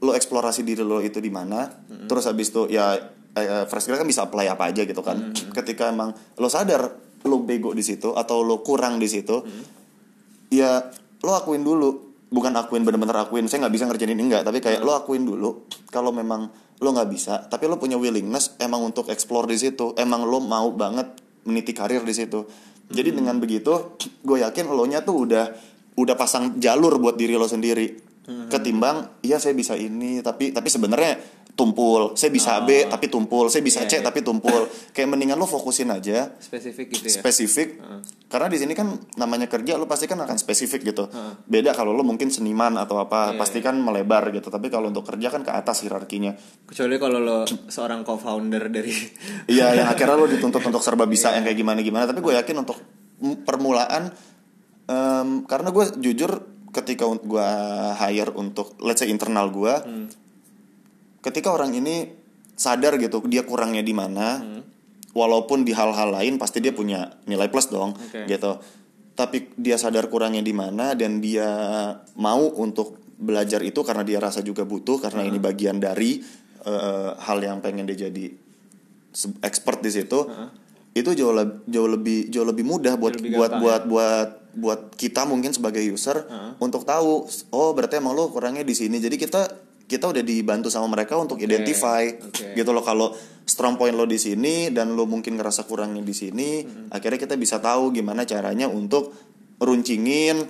[0.03, 1.71] lo eksplorasi diri lo itu di mana
[2.11, 2.99] terus habis itu ya
[3.39, 5.31] eh, fresh grade kan bisa apply apa aja gitu kan.
[5.63, 6.11] Ketika emang
[6.43, 6.91] lo sadar
[7.23, 9.39] lo bego di situ atau lo kurang di situ
[10.51, 10.83] ya
[11.23, 13.45] lo akuin dulu bukan akuin bener-bener akuin.
[13.47, 16.49] Saya nggak bisa ngerjain ini enggak tapi kayak lo akuin dulu kalau memang
[16.81, 19.93] lo nggak bisa tapi lo punya willingness emang untuk explore di situ.
[20.01, 21.13] Emang lo mau banget
[21.45, 22.49] meniti karir di situ.
[22.89, 25.45] Jadi dengan begitu gue yakin lo nya tuh udah
[25.93, 28.11] udah pasang jalur buat diri lo sendiri.
[28.23, 31.19] Ketimbang iya saya bisa ini tapi tapi sebenarnya
[31.53, 32.17] tumpul.
[32.17, 33.53] Saya bisa B tapi tumpul.
[33.53, 34.05] Saya bisa Iya, C iya.
[34.05, 34.69] tapi tumpul.
[34.97, 36.33] Kayak mendingan lo fokusin aja.
[36.41, 37.21] Spesifik gitu ya?
[37.21, 37.69] Spesifik.
[38.33, 38.89] Karena di sini kan
[39.21, 41.13] namanya kerja lo pasti kan akan spesifik gitu.
[41.45, 44.49] Beda kalau lo mungkin seniman atau apa Iya, pasti kan melebar gitu.
[44.49, 46.33] Tapi kalau untuk kerja kan ke atas hierarkinya.
[46.65, 47.39] Kecuali kalau lo
[47.69, 48.93] seorang co-founder dari
[49.53, 52.57] iya yang akhirnya lo dituntut untuk serba bisa yang kayak gimana gimana tapi gue yakin
[52.65, 52.79] untuk
[53.45, 54.11] permulaan
[54.89, 56.31] em, karena gue jujur
[56.73, 57.49] ketika gue
[58.01, 59.75] hire untuk let's say internal gue
[61.23, 62.11] ketika orang ini
[62.59, 64.43] sadar gitu dia kurangnya di mana
[65.17, 68.29] walaupun di hal-hal lain pasti dia punya nilai plus dong Oke.
[68.29, 68.59] gitu.
[69.13, 71.49] Tapi dia sadar kurangnya di mana dan dia
[72.17, 76.19] mau untuk belajar itu karena dia rasa juga butuh karena ini bagian dari
[76.65, 78.27] eh, hal yang pengen dia jadi
[79.45, 80.27] expert di situ
[80.93, 84.81] itu jauh lebih jauh lebih jauh lebih mudah buat lebih buat gampang buat buat buat
[84.97, 86.29] kita mungkin sebagai user
[86.61, 89.01] untuk tahu oh berarti emang lo kurangnya di sini.
[89.01, 89.49] Jadi kita
[89.93, 92.57] kita udah dibantu sama mereka untuk identify oke.
[92.57, 93.13] gitu loh kalau
[93.45, 96.49] strong point lo di sini dan lo mungkin ngerasa kurangnya di sini
[96.89, 99.13] akhirnya kita bisa tahu gimana caranya untuk
[99.61, 100.41] runcingin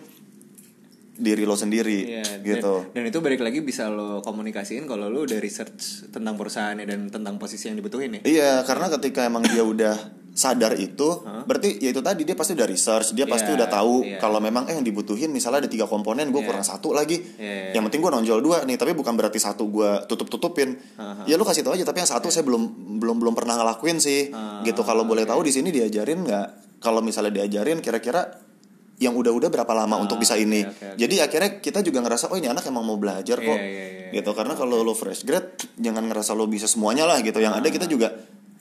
[1.12, 5.38] diri lo sendiri dan- gitu Dan, itu balik lagi bisa lo komunikasiin kalau lo udah
[5.38, 8.20] research tentang perusahaannya dan tentang posisi yang dibutuhin ya.
[8.24, 9.97] Iya, karena ketika emang dia udah
[10.33, 13.95] sadar itu, berarti ya itu tadi dia pasti udah research, dia pasti Iya, udah tahu
[14.01, 14.16] iya.
[14.16, 16.49] kalau memang eh yang dibutuhin misalnya ada tiga komponen, gue Iya.
[16.49, 17.20] kurang satu lagi.
[17.37, 17.72] Iya, iya.
[17.76, 20.80] Yang penting gue nonjol dua nih, tapi bukan berarti satu gue tutup tutupin.
[21.28, 22.64] Ya lu kasih tahu aja, tapi yang satu saya belum
[22.97, 24.33] belum belum pernah ngelakuin sih.
[24.33, 26.80] Ah, gitu kalau boleh tahu di sini diajarin nggak?
[26.80, 28.24] Kalau misalnya diajarin, kira-kira
[28.97, 30.62] yang udah-udah berapa lama untuk bisa ini.
[30.64, 30.97] oke, oke.
[30.97, 33.53] Jadi akhirnya kita juga ngerasa oh ini anak emang mau belajar kok.
[33.53, 37.18] Iya, iya, iya, gitu karena kalau lo fresh grade jangan ngerasa lo bisa semuanya lah
[37.20, 37.37] gitu.
[37.37, 38.09] Yang ada kita juga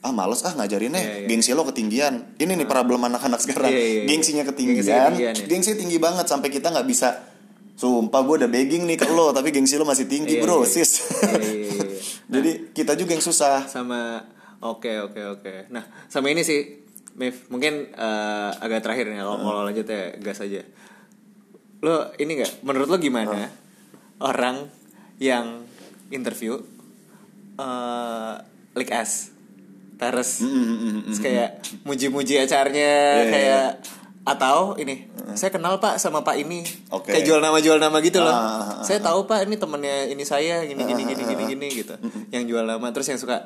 [0.02, 1.26] ah males ah ngajarinnya Iya, iya.
[1.30, 2.34] gengsi lo ketinggian.
[2.34, 3.70] Ini nih problem anak-anak sekarang.
[3.70, 4.02] Iya, iya, iya.
[4.10, 4.82] Gengsinya ketinggian.
[4.82, 5.46] Gengsi ketinggian, ya.
[5.46, 7.30] Gengsi tinggi banget sampai kita nggak bisa
[7.72, 10.68] Sumpah gue udah begging nih ke lo Tapi gengsi lo masih tinggi Iya, bro iya.
[10.68, 10.90] sis
[11.24, 11.86] Iya, iya, iya.
[12.34, 14.22] Jadi kita juga yang susah sama
[14.62, 16.62] oke oke oke nah sama ini sih
[17.18, 20.62] Mif mungkin eh, agak terakhir nih kalau kalau lanjut ya gas aja
[21.82, 23.50] lo ini nggak menurut lo gimana
[24.22, 24.70] orang
[25.18, 25.66] yang
[26.08, 26.56] interview
[27.58, 28.34] eh
[28.78, 29.31] like as
[30.02, 30.42] terus.
[31.06, 31.48] Terus kayak
[31.82, 32.90] muji-muji acaranya
[33.22, 33.66] Iya, kayak
[34.22, 36.62] atau ini saya kenal pak sama pak ini.
[36.94, 37.10] Oke.
[37.10, 38.30] kayak jual nama jual nama gitu loh.
[38.30, 41.66] Ah, ah, ah, saya tahu pak ini temennya ini saya gini gini gini gini gini
[41.74, 41.94] gitu.
[42.30, 43.42] Yang jual nama terus yang suka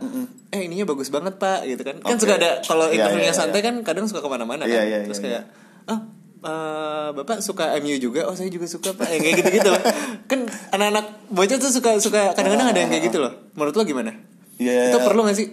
[0.48, 1.96] eh ininya bagus banget pak gitu kan.
[2.04, 2.28] Kan Oke.
[2.28, 4.84] suka ada kalau Iya, interviewnya iya, santai kan kadang suka ke mana-mana Iya, kan.
[4.84, 5.42] Iya, terus iya, kayak
[5.88, 6.00] ah
[6.44, 8.28] eh, bapak suka MU juga?
[8.28, 9.80] Oh saya juga suka pak yang kayak gitu gitu loh
[10.30, 10.44] kan
[10.76, 13.32] anak-anak bocah tuh suka suka kadang-kadang ada yang kayak gitu loh.
[13.56, 14.12] Menurut lo gimana?
[14.56, 14.88] Iya.
[14.88, 15.52] itu perlu gak sih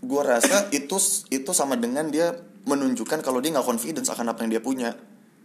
[0.00, 0.96] Gue rasa itu
[1.28, 2.32] itu sama dengan dia
[2.64, 4.90] menunjukkan kalau dia nggak confidence akan apa yang dia punya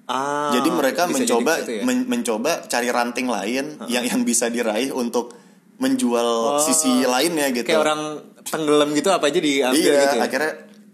[0.05, 1.83] ah Jadi mereka bisa jadi mencoba gitu ya?
[1.83, 5.33] men- mencoba cari ranting lain yang yang bisa diraih untuk
[5.75, 7.67] menjual sisi lainnya gitu.
[7.67, 7.67] Oh.
[7.67, 8.01] kayak orang
[8.45, 10.23] tenggelam gitu apa aja diambil iya, gitu ya?
[10.23, 10.51] akhirnya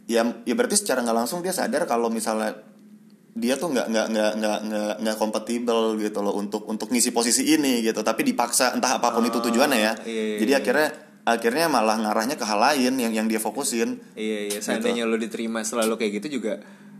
[0.09, 2.55] ya ya berarti secara nggak langsung dia sadar kalau misalnya
[3.31, 7.47] dia tuh nggak nggak nggak nggak nggak nggak kompatibel gitu loh untuk untuk ngisi posisi
[7.47, 10.87] ini gitu tapi dipaksa entah apa pun itu tujuannya ya iya, iya, jadi akhirnya
[11.23, 14.63] akhirnya malah ngarahnya ke hal lain yang yang dia fokusin Iya iya Gitu.
[14.63, 16.57] seandainya lo diterima selalu kayak gitu juga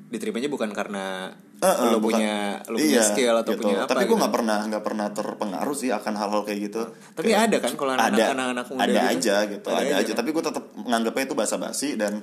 [0.07, 3.63] diterimanya bukan karena Eh, eh, lo bukan- punya lo punya iya, skill atau gitu.
[3.63, 4.19] punya apa tapi gue gitu.
[4.19, 7.91] nggak pernah nggak pernah terpengaruh sih akan hal-hal kayak gitu Tapi Kayak- ada kan kalau
[7.93, 9.11] anak-anak- muda ada gitu?
[9.13, 10.17] aja gitu Ada ada, aja aja, kan?
[10.17, 12.13] tapi gue tetap menganggapnya itu basa-basi dan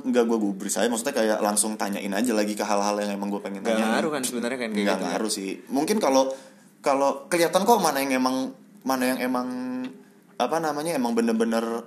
[0.00, 3.38] nggak gue gubris aja maksudnya kayak langsung tanyain aja lagi ke hal-hal yang emang gue
[3.40, 5.06] pengen Gak tanya ngaruh kan sebenarnya kan kayak nggak gitu.
[5.10, 6.30] ngaruh sih mungkin kalau
[6.78, 9.48] kalau kelihatan kok mana yang emang mana yang emang
[10.40, 11.84] apa namanya emang bener-bener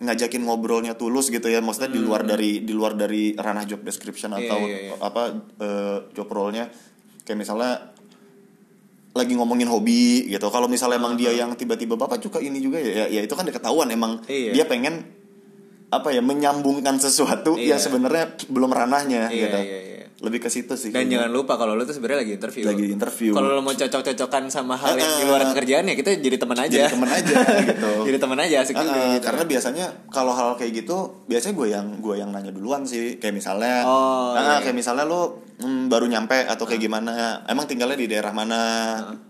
[0.00, 4.32] ngajakin ngobrolnya tulus gitu ya maksudnya di luar dari di luar dari ranah job description
[4.32, 4.40] Hmm.
[4.40, 4.92] Iya, atau iya, iya.
[4.96, 5.22] apa
[5.60, 6.72] eh, job role-nya
[7.22, 7.92] kayak misalnya
[9.10, 13.04] lagi ngomongin hobi gitu kalau misalnya emang dia yang tiba-tiba bapak suka ini juga ya
[13.04, 14.54] ya, ya itu kan ketahuan emang Iya.
[14.56, 15.04] dia pengen
[15.90, 17.76] apa ya menyambungkan sesuatu Iya.
[17.76, 19.89] yang sebenarnya belum ranahnya Iya, gitu iya, iya.
[20.20, 21.12] Lebih ke situ sih Dan kayaknya.
[21.18, 22.62] jangan lupa kalau lo tuh sebenarnya lagi interview.
[22.62, 23.32] Lagi interview.
[23.32, 26.76] Kalau lo mau cocok-cocokan sama hal yang di luar kerjaan ya kita jadi teman aja.
[26.76, 29.24] jadi temen aja gitu jadi teman aja asik juga gitu.
[29.24, 33.32] karena biasanya kalau hal kayak gitu biasanya gue yang gue yang nanya duluan sih kayak
[33.34, 34.62] misalnya Oh, ah, iya.
[34.62, 37.12] kayak misalnya lo mm, baru nyampe atau kayak gimana
[37.46, 38.60] emang tinggalnya di daerah mana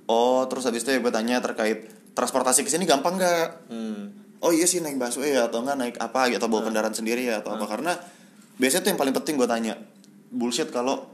[0.04, 4.10] oh terus habis itu ya gue tanya terkait transportasi ke sini gampang nggak Hmm.
[4.38, 7.22] oh iya sih naik busway ya atau enggak naik apa gitu atau bawa kendaraan sendiri
[7.22, 7.94] ya atau apa karena
[8.56, 9.74] biasanya tuh yang paling penting gue tanya
[10.30, 11.06] bullshit kalau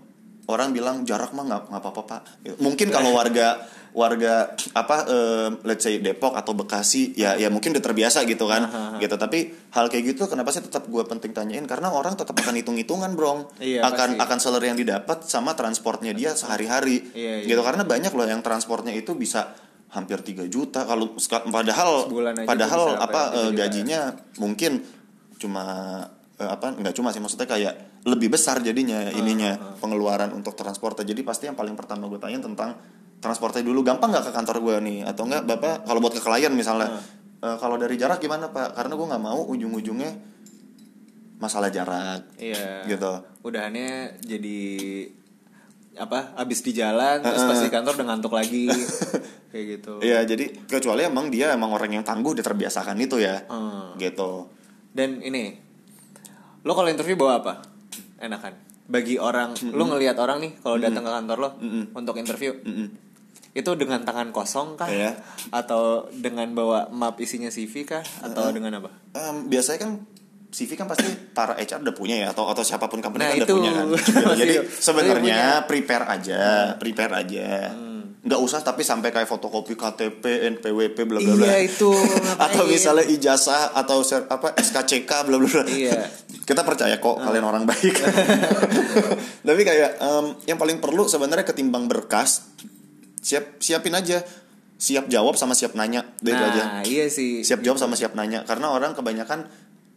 [0.47, 2.57] orang bilang jarak mah nggak nggak apa-apa pak Gitu.
[2.59, 4.35] mungkin kalau warga warga
[4.71, 9.17] apa eh, let's say Depok atau Bekasi ya ya mungkin udah terbiasa gitu kan gitu
[9.17, 12.77] tapi hal kayak gitu kenapa sih tetap gue penting tanyain karena orang tetap akan hitung
[12.77, 14.23] hitungan brong Iya, akan pasti.
[14.23, 17.49] akan salary yang didapat sama transportnya dia sehari-hari Iya, iya.
[17.49, 19.57] gitu karena banyak loh yang transportnya itu bisa
[19.89, 21.17] hampir 3 juta kalau
[21.49, 22.07] padahal
[22.45, 23.57] padahal apa sampai 3 juta.
[23.57, 24.01] gajinya
[24.37, 24.73] mungkin
[25.37, 25.64] cuma
[26.37, 27.75] eh, apa nggak cuma sih maksudnya kayak
[28.07, 32.39] lebih besar jadinya Ah, ininya pengeluaran untuk transportnya jadi pasti yang paling pertama gue tanya
[32.39, 32.79] tentang
[33.17, 36.53] transportnya dulu gampang nggak ke kantor gue nih atau enggak bapak kalau buat ke klien
[36.53, 37.03] misalnya Ah.
[37.45, 40.13] eh, kalau dari jarak gimana pak karena gue nggak mau ujung-ujungnya
[41.37, 42.87] masalah jarak Iya.
[42.87, 44.59] gitu Udahannya jadi
[45.97, 46.37] apa?
[46.37, 48.69] Abis di jalan terus pas di kantor udah ngantuk lagi.
[49.51, 49.97] kayak gitu.
[49.99, 53.97] Iya jadi kecuali emang dia emang orang yang tangguh dia terbiasakan itu ya Hmm.
[53.97, 54.51] gitu
[54.91, 55.57] Dan ini
[56.63, 57.55] lo kalau interview bawa apa?
[58.19, 58.53] Enakan.
[58.87, 61.51] Bagi orang, lo ngelihat orang nih kalau datang ke kantor lo
[61.93, 62.89] untuk interview, Mm-mm.
[63.53, 64.87] itu dengan tangan kosong kah?
[64.87, 65.19] Iya.
[65.51, 68.05] Atau dengan bawa map isinya CV kah?
[68.23, 68.95] Atau dengan apa?
[69.12, 69.91] Em, biasanya kan
[70.47, 71.05] CV kan pasti
[71.35, 73.57] para HR udah punya ya atau atau siapa pun company Nah, kan udah itu.
[73.59, 73.87] punya kan.
[74.41, 75.41] Jadi sebenarnya.
[75.61, 75.64] Hmm.
[75.67, 76.41] prepare aja,
[76.79, 77.49] prepare aja.
[78.27, 80.22] Nggak usah tapi sampai kayak fotokopi KTP,
[80.53, 81.47] NPWP bla bla bla.
[81.47, 81.91] Iya itu.
[82.45, 85.62] atau misalnya ijazah atau ser- apa SKCK bla bla bla.
[85.64, 86.11] Iya.
[86.49, 87.95] Kita percaya kok kalian orang baik.
[89.47, 92.51] Tapi kayak em, yang paling perlu sebenarnya ketimbang berkas
[93.18, 94.22] siap siapin aja.
[94.77, 96.05] Siap jawab sama siap nanya.
[96.20, 97.41] Itu aja Nah, iya sih.
[97.41, 99.49] siap jawab sama siap nanya karena orang kebanyakan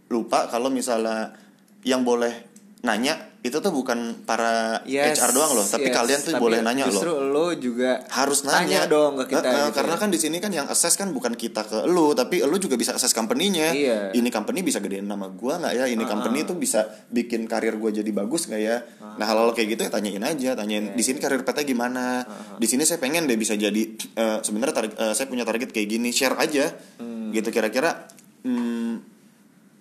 [0.08, 1.38] lupa kalau misalnya
[1.84, 2.34] yang boleh
[2.82, 5.96] nanya itu tuh bukan para Yes, HR doang loh tapi yes.
[5.96, 9.40] kalian tuh Tapi boleh nanya justru loh lo juga harus tanya nanya dong ke kita.
[9.40, 10.02] Eh, gitu karena ya.
[10.04, 12.92] kan di sini kan yang assess kan bukan kita ke lu tapi lu juga bisa
[12.92, 14.00] assess company-nya Iya.
[14.12, 17.90] ini company bisa gedein nama gua nggak ya ini company tuh bisa bikin karir gua
[17.90, 18.84] jadi bagus nggak ya
[19.16, 22.68] nah hal-hal kayak gitu ya tanyain aja tanyain Iya, di sini karir petnya gimana di
[22.68, 23.84] sini saya pengen deh bisa jadi
[24.16, 27.32] eh, sebenarnya eh, saya punya target kayak gini share aja Hmm.
[27.32, 28.10] gitu kira-kira
[28.44, 28.94] hmm,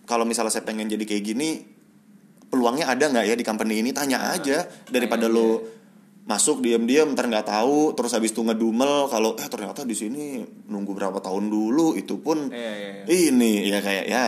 [0.05, 1.78] kalau misalnya saya pengen jadi kayak gini
[2.49, 5.61] peluangnya ada nggak ya di company ini tanya aja daripada lo
[6.25, 10.25] masuk diam-diam ntar nggak tahu terus habis itu ngedumel kalau eh ternyata di sini
[10.67, 13.05] nunggu berapa tahun dulu itu pun Iya, iya, iya.
[13.31, 14.27] ini ya kayak ya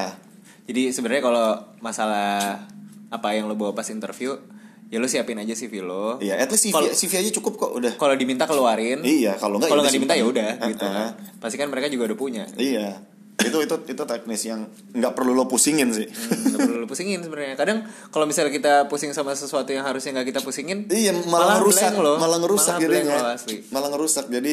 [0.65, 1.47] Jadi sebenarnya kalau
[1.81, 2.63] masalah
[3.09, 4.39] apa yang lo bawa pas interview,
[4.87, 6.17] ya lo siapin aja CV lo.
[6.21, 9.03] ya at least CV, Kalau- CV aja cukup kok udah Kalau diminta keluarin.
[9.03, 11.05] iya kalau nggak Kalau ya nggak diminta ya udah gitu Eh, kan.
[11.05, 11.11] eh.
[11.37, 12.45] Pasti kan mereka juga udah punya.
[12.55, 13.03] iya
[13.43, 17.21] itu itu itu teknis yang nggak perlu lo pusingin sih Hmm, Nggak perlu lu pusingin
[17.21, 17.55] sebenarnya.
[17.55, 17.79] Kadang
[18.09, 21.97] kalau misalnya kita pusing sama sesuatu yang harusnya nggak kita pusingin, Iya malah, ngerusak blank
[22.01, 22.17] loh.
[22.17, 23.57] malah ngerusak Malah loh, asli.
[23.69, 24.53] malah ngerusak jadi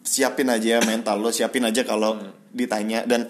[0.00, 2.32] siapin aja mental lo siapin aja kalau Hmm.
[2.50, 3.28] ditanya dan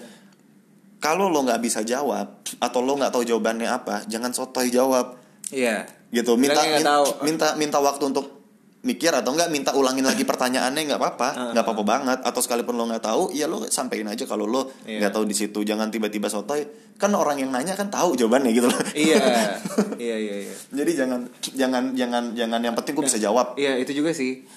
[0.97, 5.15] kalau lo nggak bisa jawab atau lo nggak tahu jawabannya apa jangan sotoy jawab
[5.49, 5.87] Iya.
[6.09, 7.05] gitu minta Bilangnya nggak min- tahu.
[7.23, 8.38] minta minta waktu untuk
[8.79, 12.87] mikir atau enggak minta ulangin lagi pertanyaannya nggak apa-apa nggak apa-apa banget atau sekalipun lo
[12.87, 15.03] nggak tahu ya lo sampein aja kalau lo Iya.
[15.03, 16.63] nggak tahu di situ jangan tiba-tiba sotoy
[16.95, 19.19] kan orang yang nanya kan tahu jawabannya gitu loh iya.
[19.99, 20.55] Iya iya iya.
[20.71, 24.47] jadi jangan jangan jangan jangan yang penting gue bisa jawab Iya itu juga sih.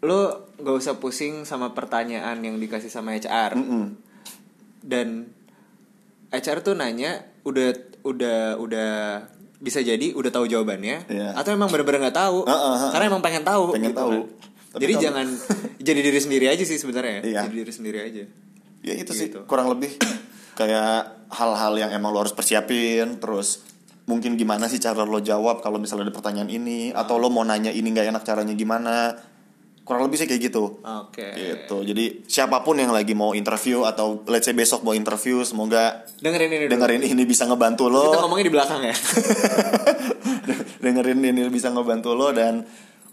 [0.00, 3.52] Lo gak usah pusing sama pertanyaan yang dikasih sama HR.
[3.52, 4.00] Mm-mm.
[4.80, 5.28] Dan
[6.32, 8.92] HR tuh nanya udah udah udah
[9.60, 11.28] bisa jadi udah tahu jawabannya Iya.
[11.34, 12.90] atau emang bener-bener nggak tahu Ah, ah, ah.
[12.90, 14.10] karena emang pengen tahu Pengen gitu tahu.
[14.10, 14.78] kan.
[14.78, 15.26] Jadi kalau- jangan
[15.86, 17.40] jadi diri sendiri aja sih sebenarnya Iya.
[17.44, 18.24] jadi diri sendiri aja
[18.80, 19.44] ya itu sih Gitu.
[19.44, 20.00] kurang lebih
[20.54, 23.60] kayak hal-hal yang emang lo harus persiapin terus
[24.04, 27.70] mungkin gimana sih cara lo jawab kalau misalnya ada pertanyaan ini atau lo mau nanya
[27.70, 29.14] ini nggak enak caranya gimana
[29.90, 30.78] kurang lebih sih kayak gitu.
[30.86, 31.34] Oke.
[31.34, 31.76] Gitu.
[31.82, 36.46] Jadi siapa pun yang lagi mau interview atau let's say besok mau interview semoga dengerin
[36.46, 36.72] ini dulu.
[36.78, 38.14] dengerin ini bisa ngebantu lo.
[38.14, 38.94] Kita ngomongnya di belakang ya.
[40.86, 42.62] Dengerin ini bisa ngebantu lo dan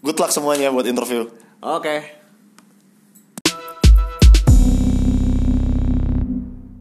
[0.05, 1.25] good luck semuanya buat interview.
[1.65, 2.26] Oke